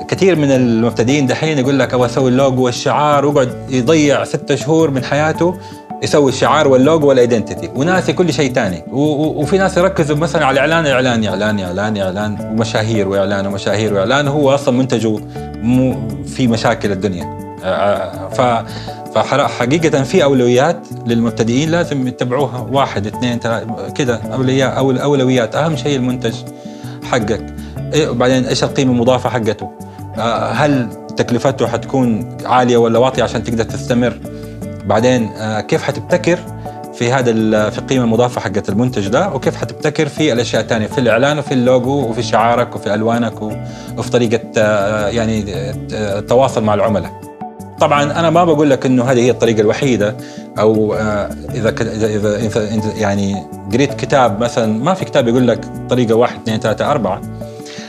[0.07, 5.03] كثير من المبتدئين دحين يقول لك أبغى أسوي اللوجو والشعار ويقعد يضيع ستة شهور من
[5.03, 5.57] حياته
[6.03, 10.53] يسوي الشعار وال logo وال identity وناسي كل شيء ثاني وفي ناس يركزوا مثلا على
[10.65, 14.27] الاعلان إعلان إعلان إعلان إعلان ومشاهير وإعلان ومشاهير وإعلان.
[14.27, 15.17] هو أصلا منتجه
[15.61, 15.95] مو
[16.25, 17.39] في مشاكل الدنيا.
[17.63, 18.41] آه، ف
[19.15, 22.67] فحقيقة في أولويات للمبتدئين لازم يتبعوها.
[22.71, 26.35] واحد اثنين ثلاثة كذا أولويات أو الأولويات أهم شيء المنتج
[27.03, 27.55] حقك.
[27.93, 29.71] إيه وبعدين إيش القيمة المضافة حقته؟
[30.17, 34.19] آه، هل تكلفته حتكون عالية ولا واطية عشان تقدر تستمر؟
[34.85, 36.39] بعدين آه، كيف حتبتكر
[36.93, 41.39] في هذا في القيمه المضافة حقت المنتج ده؟ وكيف حتبتكر في الأشياء الثانية في الإعلان
[41.39, 43.41] وفي اللوجو وفي شعارك وفي ألوانك
[43.97, 45.43] وفي طريقة آه، يعني
[45.91, 47.28] التواصل مع العملاء.
[47.79, 50.15] طبعا أنا ما بقول لك إنه هذه هي الطريقة الوحيدة
[50.59, 55.65] أو آه، إذا إذا إذا إنت يعني قريت كتاب مثلا ما في كتاب يقول لك
[55.89, 57.21] طريقة واحد اثنين ثلاثة أربعة.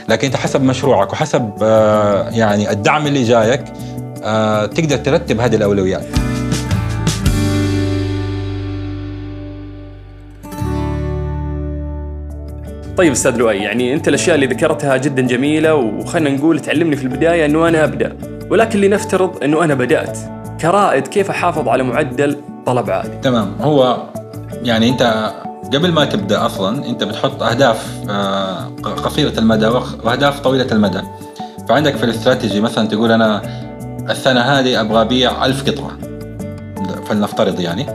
[0.09, 3.63] لكن أنت حسب مشروعك وحسب آه، يعني الدعم اللي جايك
[4.23, 6.05] آه، تقدر ترتب هذه الأولويات.
[12.97, 17.45] طيب أستاذ لؤي يعني أنت الأشياء اللي ذكرتها جدا جميلة وخلنا نقول تعلمني في البداية
[17.45, 18.40] إنه أنا أبدأ.
[18.51, 20.19] ولكن لنفترض أنه أنا بدأت
[20.61, 23.55] كرائد كيف أحافظ على معدل طلب عالي تمام.
[23.61, 24.03] هو
[24.63, 25.31] يعني أنت
[25.73, 29.67] قبل ما تبدأ أصلا أنت بتحط أهداف آه، قصيرة المدى
[30.03, 31.01] وأهداف طويلة المدى.
[31.69, 33.41] فعندك في الاستراتيجي مثلا تقول أنا
[34.09, 35.91] السنة هذه أبغى أبيع ألف قطعة.
[37.05, 37.85] فلنفترض يعني.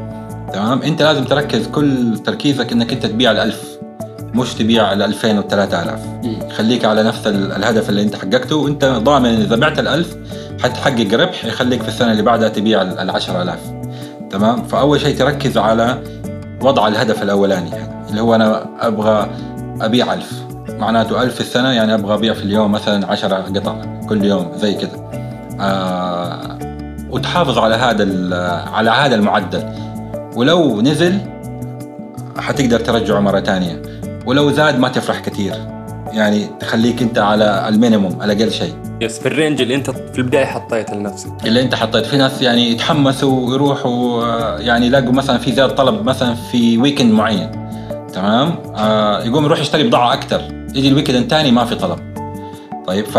[0.53, 0.83] تمام.
[0.83, 3.76] أنت لازم تركز كل تركيزك إنك أنت تبيع الألف.
[4.37, 6.01] مش تبيع ال 2000 وال 3000
[6.57, 10.17] خليك على نفس ال- الهدف اللي انت حققته وانت ضامن إذا بعت الألف
[10.63, 13.59] حتحقق ربح يخليك في السنة اللي بعدها تبيع ال 10000
[14.31, 15.99] تمام؟ فأول شيء تركز على
[16.63, 17.71] وضع الهدف الأولاني
[18.11, 19.31] اللي هو أنا أبغى
[19.81, 20.33] أبيع ألف.
[20.79, 23.77] معناته ألف في السنة يعني أبغى أبيع في اليوم مثلا 10 قطع
[24.09, 24.91] كل يوم زي كده.
[25.61, 26.59] آه
[27.11, 28.35] وتحافظ على هذا ال-
[28.75, 29.65] على هذا المعدل.
[30.37, 31.19] ولو نزل
[32.39, 33.83] حتقدر ترجعه مرة ثانية.
[34.27, 35.55] ولو زاد ما تفرح كثير.
[36.13, 38.75] يعني تخليك انت على ال minimum على أقل شيء.
[39.01, 41.33] yes في ال range اللي انت في البداية حطيته لنفسك.
[41.45, 42.07] اللي انت حطيت.
[42.07, 44.25] في ناس يعني يتحمسوا ويروحوا
[44.59, 47.51] يعني يلاقوا مثلا في زيادة طلب مثلا في weekend معين.
[48.13, 50.41] تمام؟ آه يقوم يروح يشتري بضاعة أكثر.
[50.75, 51.99] يجي ال weekend الثاني ما في طلب.
[52.87, 53.19] طيب ف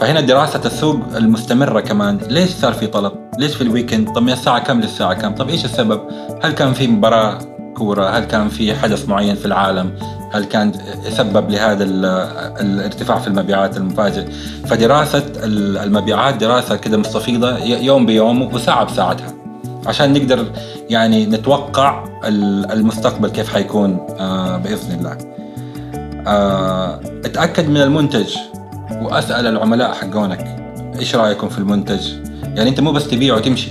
[0.00, 2.18] فهنا دراسة السوق المستمرة كمان.
[2.28, 5.48] ليش صار في طلب؟ ليش في ال weekend؟ طب من الساعة كم للساعة كم؟ طب
[5.48, 6.00] إيش السبب؟
[6.42, 7.38] هل كان في مباراة؟
[7.74, 9.90] كورة؟ هل كان في حدث معين في العالم؟
[10.32, 10.72] هل كان
[11.08, 12.04] سبب لهذا ال-
[12.60, 14.26] الارتفاع في المبيعات المفاجئ؟
[14.66, 19.26] فدراسة ال- المبيعات دراسة كده مستفيضة يوم بيوم وساعة بساعتها
[19.86, 20.46] عشان نقدر
[20.90, 25.18] يعني نتوقع ال- المستقبل كيف حيكون آه، بإذن الله
[26.26, 28.36] آه، أتأكد من المنتج
[29.02, 30.56] وأسأل العملاء حقونك
[30.98, 32.12] إيش رأيكم في المنتج
[32.54, 33.70] يعني أنت مو بس تبيع وتمشي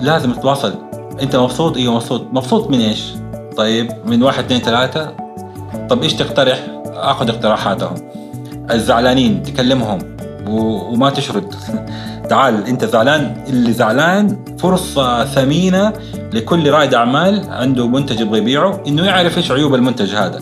[0.00, 0.74] لازم تتواصل
[1.20, 2.26] أنت مبسوط؟ أيوه مبسوط.
[2.32, 3.02] مبسوط من إيش؟
[3.56, 5.12] طيب من واحد اثنين ثلاثة.
[5.90, 7.94] طب إيش تقترح؟ آخذ اقتراحاتهم.
[8.70, 9.98] الزعلانين تكلمهم.
[10.48, 11.54] وما تشرد.
[12.30, 15.92] تعال أنت زعلان؟ اللي زعلان فرصة ثمينة
[16.32, 20.40] لكل رائد أعمال عنده منتج يبغى يبيعه إنه يعرف إيش عيوب المنتج هذا.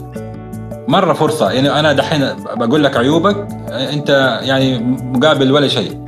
[0.88, 1.50] مرة فرصة.
[1.50, 6.00] يعني أنا دحين بقول لك عيوبك أنت يعني مقابل ولا شيء.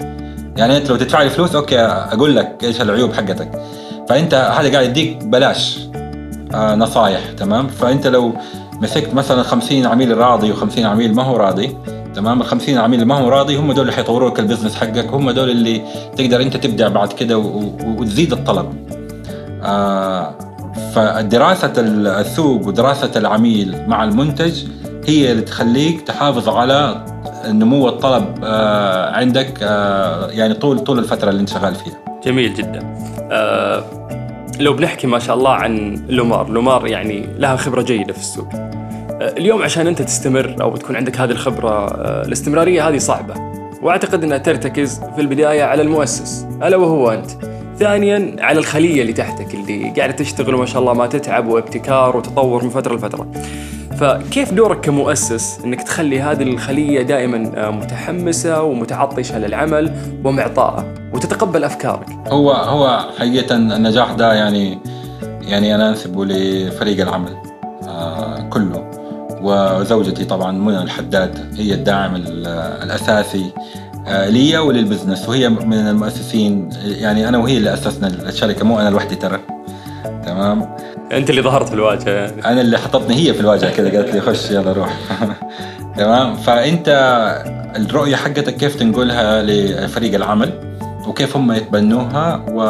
[0.57, 3.51] يعني أنت لو تدفع لي فلوس أوكي أقول لك إيش العيوب حقتك.
[4.09, 5.79] فأنت هذا قاعد يديك بلاش
[6.55, 8.33] آه نصايح تمام؟ فأنت لو
[8.81, 11.77] مسكت مثلا 50 عميل راضي و50 عميل ما هو راضي
[12.15, 15.07] تمام؟ ال 50 عميل اللي ما هو راضي هم دول اللي حيطوروا لك البزنس حقك
[15.13, 15.83] هم دول اللي
[16.17, 18.73] تقدر أنت تبدع بعد كده وتزيد الطلب.
[19.63, 20.35] آه
[20.95, 24.65] فدراسة السوق ودراسة العميل مع المنتج
[25.07, 27.05] هي اللي تخليك تحافظ على
[27.47, 32.12] نمو الطلب آه، عندك آه، يعني طول طول الفترة اللي أنت شغال فيها.
[32.25, 32.97] جميل جدا.
[33.31, 33.85] آه
[34.61, 38.49] لو بنحكي ما شاء الله عن لومار لومار يعني لها خبرة جيدة في السوق.
[38.55, 43.35] آه اليوم عشان أنت تستمر أو تكون عندك هذه الخبرة آه الاستمرارية هذه صعبة.
[43.83, 47.31] وأعتقد أنها ترتكز في البداية على المؤسس ألا وهو أنت.
[47.79, 52.65] ثانيا على الخلية اللي تحتك اللي قاعدة تشتغل وما شاء الله ما تتعب وابتكار وتطور
[52.65, 53.27] من فترة لفترة.
[53.99, 59.93] فكيف دورك كمؤسس إنك تخلي هذه الخلية دائما آه، متحمسة ومتعطشة للعمل
[60.25, 62.07] ومعطاءة؟ وتتقبل أفكارك.
[62.29, 64.79] هو هو حقيقة النجاح ده يعني
[65.41, 67.33] يعني أنا أنسبه لفريق العمل
[67.89, 68.91] آه، كله.
[69.43, 72.47] وزوجتي طبعا منى الحداد هي الداعم ال-
[72.83, 73.51] الأساسي
[74.09, 75.29] آه، لي وللبزنس.
[75.29, 79.41] وهي من المؤسسين يعني أنا وهي اللي أسسنا الشركة مو أنا لوحدي ترى.
[80.27, 80.77] تمام؟
[81.13, 82.11] أنت اللي ظهرت في الواجهة.
[82.11, 84.97] يعني أنا اللي حطتني هي في الواجهة كده قالت لي خش يلا روح.
[85.99, 86.89] تمام؟ فأنت
[87.77, 90.72] الرؤية حقتك كيف تنقلها لفريق العمل؟
[91.07, 92.61] وكيف هم يتبنوها و...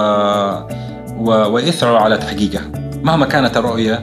[1.19, 1.53] و...
[1.53, 2.63] ويسعوا على تحقيقها.
[3.03, 4.03] مهما كانت الرؤية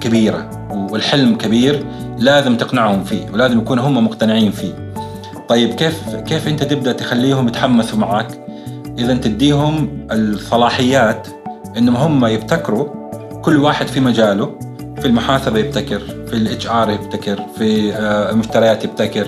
[0.00, 0.50] كبيرة
[0.90, 1.86] والحلم كبير
[2.18, 4.92] لازم تقنعهم فيه ولازم يكونوا هم مقتنعين فيه.
[5.48, 8.44] طيب كيف كيف أنت تبدأ تخليهم يتحمسوا معك
[8.98, 11.28] إذا تديهم الصلاحيات
[11.78, 12.88] إنهم هم يبتكروا
[13.42, 14.58] كل واحد في مجاله
[15.00, 19.26] في المحاسبة يبتكر في الإتش آر يبتكر في آه، المشتريات يبتكر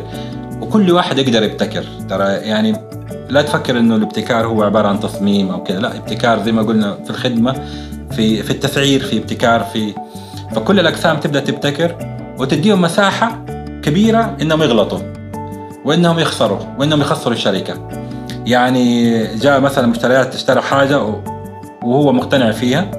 [0.60, 1.84] وكل واحد يقدر يبتكر.
[2.08, 2.76] ترى يعني
[3.28, 6.98] لا تفكر إنه الابتكار هو عبارة عن تصميم أو كذا لا ابتكار زي ما قلنا
[7.04, 7.52] في الخدمة
[8.10, 9.94] في في التسعير في ابتكار في
[10.54, 11.96] فكل الأقسام تبدأ تبتكر
[12.38, 13.44] وتديهم مساحة
[13.82, 14.98] كبيرة إنهم يغلطوا
[15.84, 17.88] وإنهم يخسروا وإنهم يخسروا الشركة.
[18.46, 21.02] يعني جاء مثلا مشتريات اشترى حاجة
[21.82, 22.90] وهو مقتنع فيها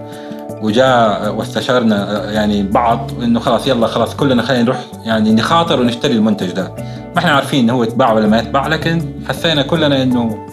[0.62, 6.52] وجاء واستشارنا يعني بعض إنه خلاص يلا خلاص كلنا خلينا نروح يعني نخاطر ونشتري المنتج
[6.52, 6.76] ده.
[7.16, 10.48] ما إحنا عارفين هو يتباع ولا ما يتباع لكن حسينا كلنا إنه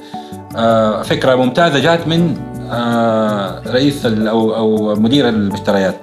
[0.57, 2.37] آه، فكرة ممتازة جات من
[2.70, 5.94] آه، رئيس أو أو مدير المشتريات.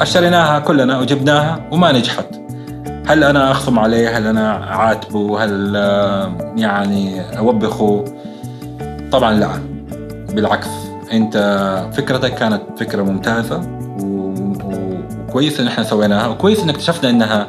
[0.00, 2.26] أشتريناها كلنا وجبناها وما نجحت.
[3.06, 8.04] هل أنا أخصم عليه؟ هل أنا أعاتبه؟ هل آه، يعني أوبخه؟
[9.12, 9.48] طبعا لا.
[10.34, 10.68] بالعكس
[11.12, 11.36] أنت
[11.92, 13.60] فكرتك كانت فكرة ممتازة
[15.28, 17.48] وكويس إن إحنا سويناها وكويس إن اكتشفنا إنها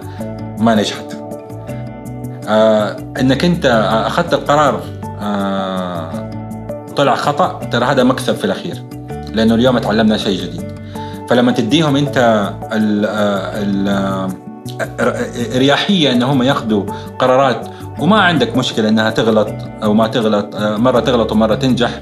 [0.60, 1.21] ما نجحت.
[3.20, 3.66] إنك أنت
[4.08, 4.82] أخذت القرار
[5.22, 6.32] آه
[6.96, 8.84] طلع خطأ ترى هذا مكسب في الأخير
[9.34, 10.72] لأنه اليوم تعلمنا شيء جديد.
[11.30, 12.18] فلما تديهم أنت
[12.74, 13.06] ال
[13.56, 14.32] ال
[15.56, 16.84] اريحيه ان هم يأخذوا
[17.20, 17.68] قرارات
[18.00, 19.48] وما عندك مشكلة إنها تغلط
[19.84, 22.02] أو ما تغلط آه، مرة تغلط ومرة تنجح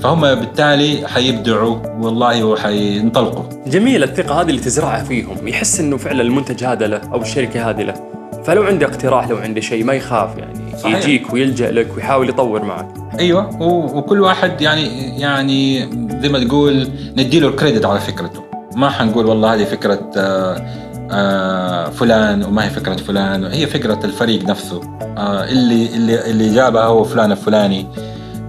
[0.00, 6.64] فهم بالتالي حيبدعوا والله وحينطلقوا جميل الثقة هذه اللي تزرعها فيهم يحس إنه فعلا المنتج
[6.64, 8.15] هذا له أو الشركة هذه له.
[8.46, 10.96] فلو عنده اقتراح لو عنده شيء ما يخاف يعني صحيح.
[10.96, 12.88] يجيك ويلجأ لك ويحاول يطور معك.
[13.18, 15.88] أيوه وكل واحد يعني يعني
[16.22, 18.44] زي ما تقول نديله الكريدت على فكرته.
[18.76, 20.66] ما حنقول والله هذه فكرة آه،
[21.10, 24.80] آه، فلان وما هي فكرة فلان هي فكرة الفريق نفسه.
[25.18, 27.86] آه، اللي اللي اللي جابها هو فلان الفلاني.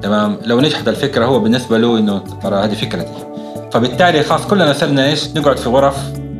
[0.01, 3.27] تمام؟ لو نجحت الفكرة هو بالنسبة له إنه ترى هذه فكرتي.
[3.71, 5.97] فبالتالي خلاص كلنا صرنا إيش؟ نقعد في غرف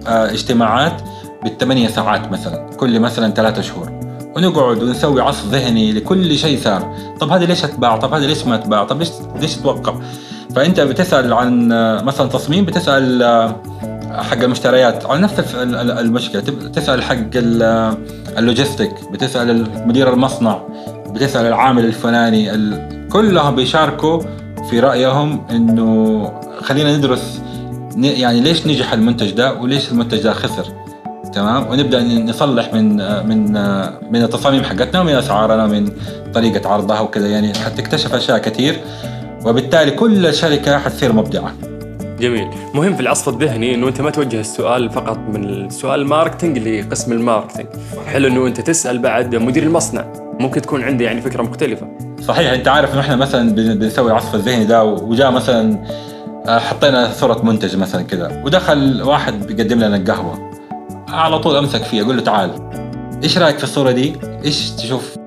[0.08, 1.02] اجتماعات.
[1.44, 3.92] بالثمانية ساعات مثلا كل مثلا ثلاثة شهور.
[4.36, 6.96] ونقعد ونسوي عصف ذهني لكل شيء صار.
[7.20, 9.96] طب هذه ليش أتباع؟ طب هذه ليش ما أتباع؟ طب ليش ليش توقف
[10.56, 13.56] فأنت بتسأل عن آه، مثلا تصميم بتسأل آه،
[14.12, 15.06] حق المشتريات.
[15.06, 16.42] على نفس المشكلة
[16.74, 17.16] تسأل حق
[18.38, 20.62] اللوجيستيك بتسأل مدير المصنع
[21.10, 22.52] بتسأل العامل الفلاني
[23.10, 24.22] كلهم بيشاركوا
[24.70, 27.42] في رأيهم إنه خلينا ندرس
[27.98, 30.66] يعني ليش نجح المنتج ده وليش المنتج ده خسر.
[31.38, 32.98] تمام؟ ونبدأ نصلح من
[33.28, 33.52] من
[34.12, 35.90] من التصاميم حقتنا ومن أسعارنا من
[36.34, 37.28] طريقة عرضها وكذا.
[37.28, 38.80] يعني حتكتشف أشياء كثير
[39.46, 41.54] وبالتالي كل شركة حتصير مبدعة.
[42.20, 42.48] جميل.
[42.74, 47.12] مهم في العصف الذهني إنه أنت ما توجه السؤال فقط من السؤال ال marketing لقسم
[47.12, 47.66] ال marketing
[48.08, 50.06] حلو إنه أنت تسأل بعد مدير المصنع.
[50.40, 51.88] ممكن تكون عنده يعني فكرة مختلفة.
[52.28, 55.78] صحيح أنت عارف إنه إحنا مثلا بنسوي العصف الذهني ده وجاء مثلا
[56.48, 60.47] آه، حطينا صورة منتج مثلا كذا ودخل واحد بيقدم لنا القهوة.
[61.10, 62.52] على طول أمسك فيه أقول له تعال.
[63.24, 64.16] إيش رأيك في الصورة دي؟
[64.46, 65.18] إيش تشوف؟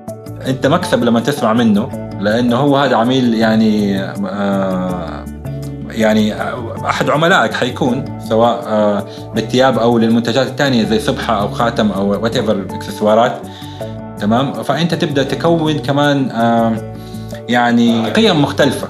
[0.47, 5.25] أنت مكسب لما تسمع منه لأنه هو هذا عميل يعني آه
[5.89, 6.33] يعني
[6.85, 12.65] أحد عملائك حيكون سواء آه بالثياب أو للمنتجات الثانية زي سبحة أو خاتم أو whatever
[12.69, 13.41] اكسسوارات
[14.19, 16.29] تمام؟ فأنت تبدأ تكون كمان
[17.49, 18.87] يعني قيم مختلفة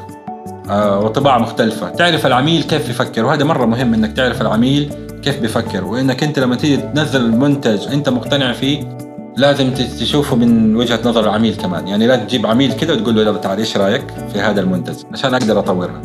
[0.69, 1.89] آه، وطباع مختلفة.
[1.89, 6.55] تعرف العميل كيف يفكر؟ وهذا مرة مهم إنك تعرف العميل كيف بيفكر وإنك أنت لما
[6.55, 8.97] تيجي تنزل منتج أنت مقتنع فيه
[9.38, 11.88] لازم تشوفه من وجهة نظر العميل كمان.
[11.88, 14.03] يعني لا تجيب عميل كذا وتقول له يلا تعال إيش رأيك
[14.34, 16.01] في هذا المنتج؟ عشان أقدر اطورها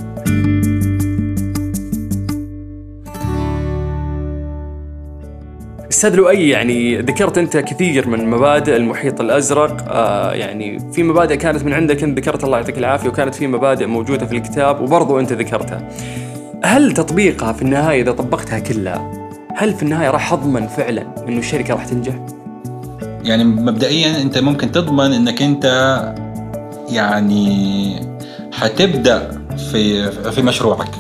[5.91, 9.85] أستاذ لؤي يعني ذكرت أنت كثير من مبادئ المحيط الأزرق.
[9.89, 13.87] آه يعني في مبادئ كانت من عندك انت ذكرت الله يعطيك العافية وكانت في مبادئ
[13.87, 15.89] موجودة في الكتاب وبرضو أنت ذكرتها.
[16.67, 21.75] هل تطبيقها في النهاية إذا طبقتها كلها هل في النهاية راح أضمن فعلا إنه الشركة
[21.75, 22.15] راح تنجح؟
[23.23, 25.65] يعني مبدئيا أنت ممكن تضمن إنك أنت
[26.89, 28.01] يعني
[28.53, 29.41] حتبدأ
[29.71, 30.91] في في مشروعك.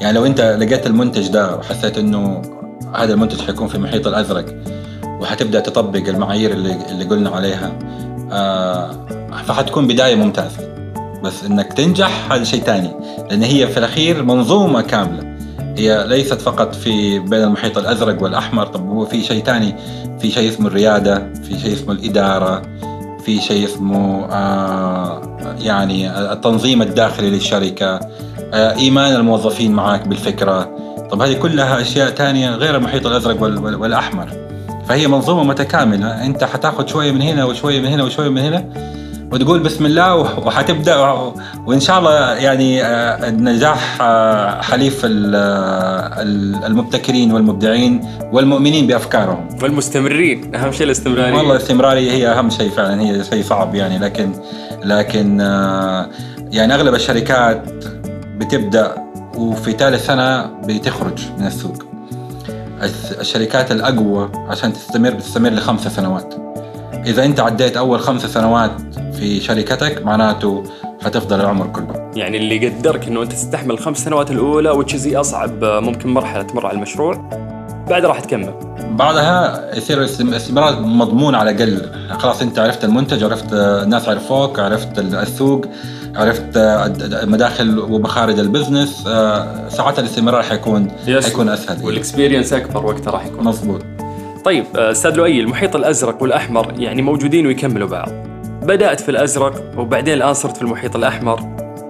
[0.00, 2.42] يعني لو أنت لقيت المنتج ده وحسيت إنه
[2.94, 4.54] هذا المنتج حيكون في المحيط الأزرق
[5.20, 7.78] وحتبدأ تطبق المعايير اللي, اللي قلنا عليها
[8.32, 8.90] آه
[9.46, 10.77] فحتكون بداية ممتازة
[11.22, 12.90] بس إنك تنجح هذا شيء ثاني
[13.30, 15.36] لأن هي في الأخير منظومة كاملة.
[15.76, 19.74] هي ليست فقط في بين المحيط الأزرق والأحمر طب هو في شيء ثاني
[20.20, 22.62] في شيء اسمه الريادة في شيء اسمه الإدارة
[23.24, 25.22] في شيء اسمه آه
[25.60, 28.00] يعني التنظيم الداخلي للشركة
[28.54, 30.70] آه إيمان الموظفين معك بالفكرة.
[31.10, 33.42] طب هذه كلها أشياء ثانية غير المحيط الأزرق
[33.80, 34.28] والأحمر.
[34.88, 36.26] فهي منظومة متكاملة.
[36.26, 38.64] أنت حتاخذ شوية من هنا وشوية من هنا وشوية من هنا
[39.32, 40.96] وتقول بسم الله وحتبدأ
[41.66, 45.00] وإن شاء الله يعني آه، النجاح آه، حليف
[46.64, 49.48] المبتكرين والمبدعين والمؤمنين بأفكارهم.
[49.62, 51.36] والمستمرين أهم شيء الاستمرارية.
[51.36, 54.32] والله الاستمرارية هي أهم شيء فعلا هي شيء صعب يعني لكن
[54.84, 56.08] لكن آه،
[56.52, 57.62] يعني أغلب الشركات
[58.38, 58.94] بتبدأ
[59.36, 61.84] وفي ثالث سنة بتخرج من السوق.
[63.20, 66.34] الشركات الأقوى عشان تستمر بتستمر لخمس سنوات.
[67.06, 68.72] إذا أنت عديت أول خمس سنوات
[69.18, 70.64] في شركتك معناته
[71.04, 72.10] حتفضل العمر كله.
[72.16, 76.76] يعني اللي يقدرك إنه أنت تستحمل الخمس سنوات الأولى وتشزي أصعب ممكن مرحلة تمر على
[76.76, 77.28] المشروع.
[77.88, 78.54] بعد راح تكمل.
[78.90, 81.90] بعدها يصير استمرار مضمون على الأقل.
[82.18, 85.66] خلاص أنت عرفت المنتج عرفت الناس عرفوك عرفت السوق
[86.16, 86.58] عرفت
[87.24, 91.84] مداخل ومخارج ال business آه، ساعات الاستمرار حيكون حيكون أسهل.
[91.84, 93.82] وال experience أكبر وقتها راح يكون مضبوط
[94.44, 98.08] طيب آه، أستاذ لؤي المحيط الأزرق والأحمر يعني موجودين ويكملوا بعض.
[98.68, 101.40] بدأت في الأزرق وبعدين الآن صرت في المحيط الأحمر.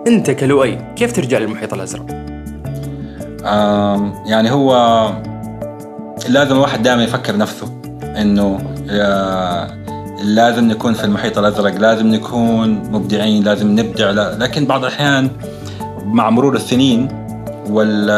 [0.07, 2.07] أنت كلؤي كيف ترجع للمحيط الأزرق؟
[4.27, 4.73] يعني هو
[6.29, 8.59] لازم الواحد دائما يفكر نفسه إنه
[10.25, 14.11] لازم نكون في المحيط الأزرق لازم نكون مبدعين لازم نبدع.
[14.11, 15.31] لكن بعض الأحيان
[16.05, 17.09] مع مرور السنين
[17.71, 18.11] وال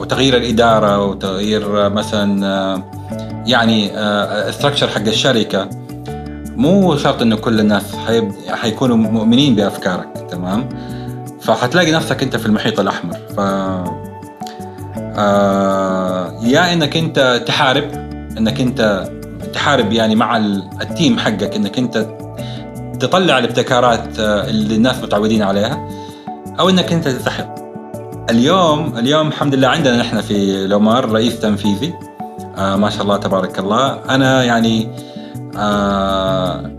[0.00, 2.82] وتغيير الإدارة وتغيير مثلا
[3.46, 3.90] يعني
[4.48, 5.68] استراكشر حق الشركة
[6.56, 7.82] مو شرط إنه كل الناس
[8.48, 10.68] حيكونوا مؤمنين بأفكارك تمام؟
[11.40, 13.40] فحتلاقي نفسك أنت في المحيط الأحمر ف
[15.16, 17.84] آه يا إنك أنت تحارب
[18.38, 19.10] إنك أنت
[19.52, 22.06] تحارب يعني مع التيم حقك إنك أنت
[23.00, 25.88] تطلع الابتكارات آه، اللي الناس متعودين عليها
[26.60, 27.46] أو إنك أنت تنسحب.
[28.30, 31.94] اليوم اليوم الحمد لله عندنا نحن في لومار رئيس تنفيذي
[32.58, 33.98] آه ما شاء الله تبارك الله.
[34.08, 34.88] أنا يعني
[35.58, 36.70] آه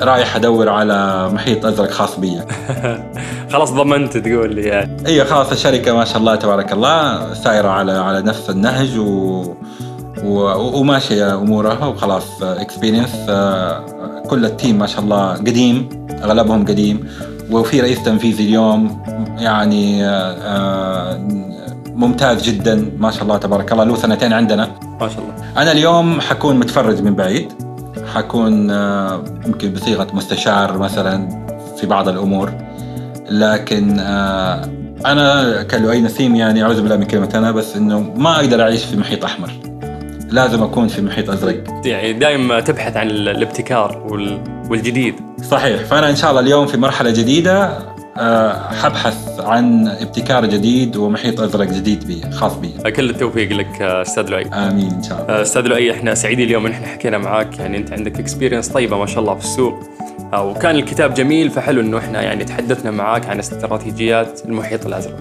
[0.00, 2.40] رايح أدور على محيط أزرق خاص بي.
[3.52, 5.06] خلاص ضمنت تقول لي يعني.
[5.06, 9.42] أيوه خلاص الشركة ما شاء الله تبارك الله سايرة على على نفس النهج و...
[10.24, 10.78] و...
[10.78, 13.84] وماشية أمورها وخلاص experience آه،
[14.28, 15.88] كل ال team ما شاء الله قديم
[16.22, 17.08] أغلبهم قديم.
[17.50, 19.02] وفي رئيس تنفيذي اليوم
[19.38, 21.28] يعني آه،
[21.86, 24.70] ممتاز جدا ما شاء الله تبارك الله له سنتين عندنا.
[25.00, 25.62] ما شاء الله.
[25.62, 27.71] أنا اليوم حكون متفرج من بعيد.
[28.14, 28.70] حكون
[29.46, 31.28] يمكن بصيغة مستشار مثلا
[31.80, 32.52] في بعض الأمور.
[33.30, 33.98] لكن
[35.06, 38.96] أنا كلؤي نسيم يعني أعوذ بالله من كلمة أنا بس إنه ما أقدر أعيش في
[38.96, 39.50] محيط أحمر.
[40.30, 41.64] لازم أكون في محيط أزرق.
[41.84, 44.06] يعني دائما تبحث عن الابتكار
[44.70, 45.14] والجديد.
[45.50, 45.82] صحيح.
[45.82, 47.78] فأنا إن شاء الله اليوم في مرحلة جديدة
[48.18, 48.52] آه،
[48.82, 52.90] حبحث عن ابتكار جديد ومحيط أزرق جديد بي خاص بي.
[52.90, 54.46] كل التوفيق لك أستاذ لؤي.
[54.46, 55.42] آمين إن شاء الله.
[55.42, 57.58] أستاذ لؤي إحنا سعيدين اليوم إن إحنا حكينا معاك.
[57.58, 59.74] يعني أنت عندك experience طيبة ما شاء الله في السوق.
[60.32, 65.18] آه، وكان الكتاب جميل فحلو إنه إحنا يعني تحدثنا معاك عن استراتيجيات المحيط الأزرق.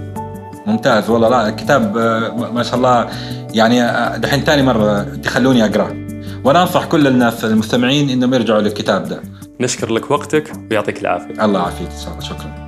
[0.66, 3.10] ممتاز والله لا الكتاب آه، ما شاء الله.
[3.54, 3.82] يعني
[4.20, 5.92] دحين ثاني مرة تخلوني اقراه
[6.44, 9.22] وأنا أنصح كل الناس المستمعين إنهم يرجعوا للكتاب ده.
[9.60, 11.46] نشكر لك وقتك ويعطيك العافية.
[11.46, 12.22] الله يعافيك إن شاء الله.
[12.22, 12.61] شكرا.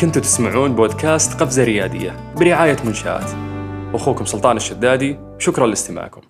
[0.00, 3.30] كنتوا تسمعون بودكاست قفزة ريادية برعاية منشآت.
[3.94, 6.20] أخوكم سلطان الشدادي شكرا لاستماعكم.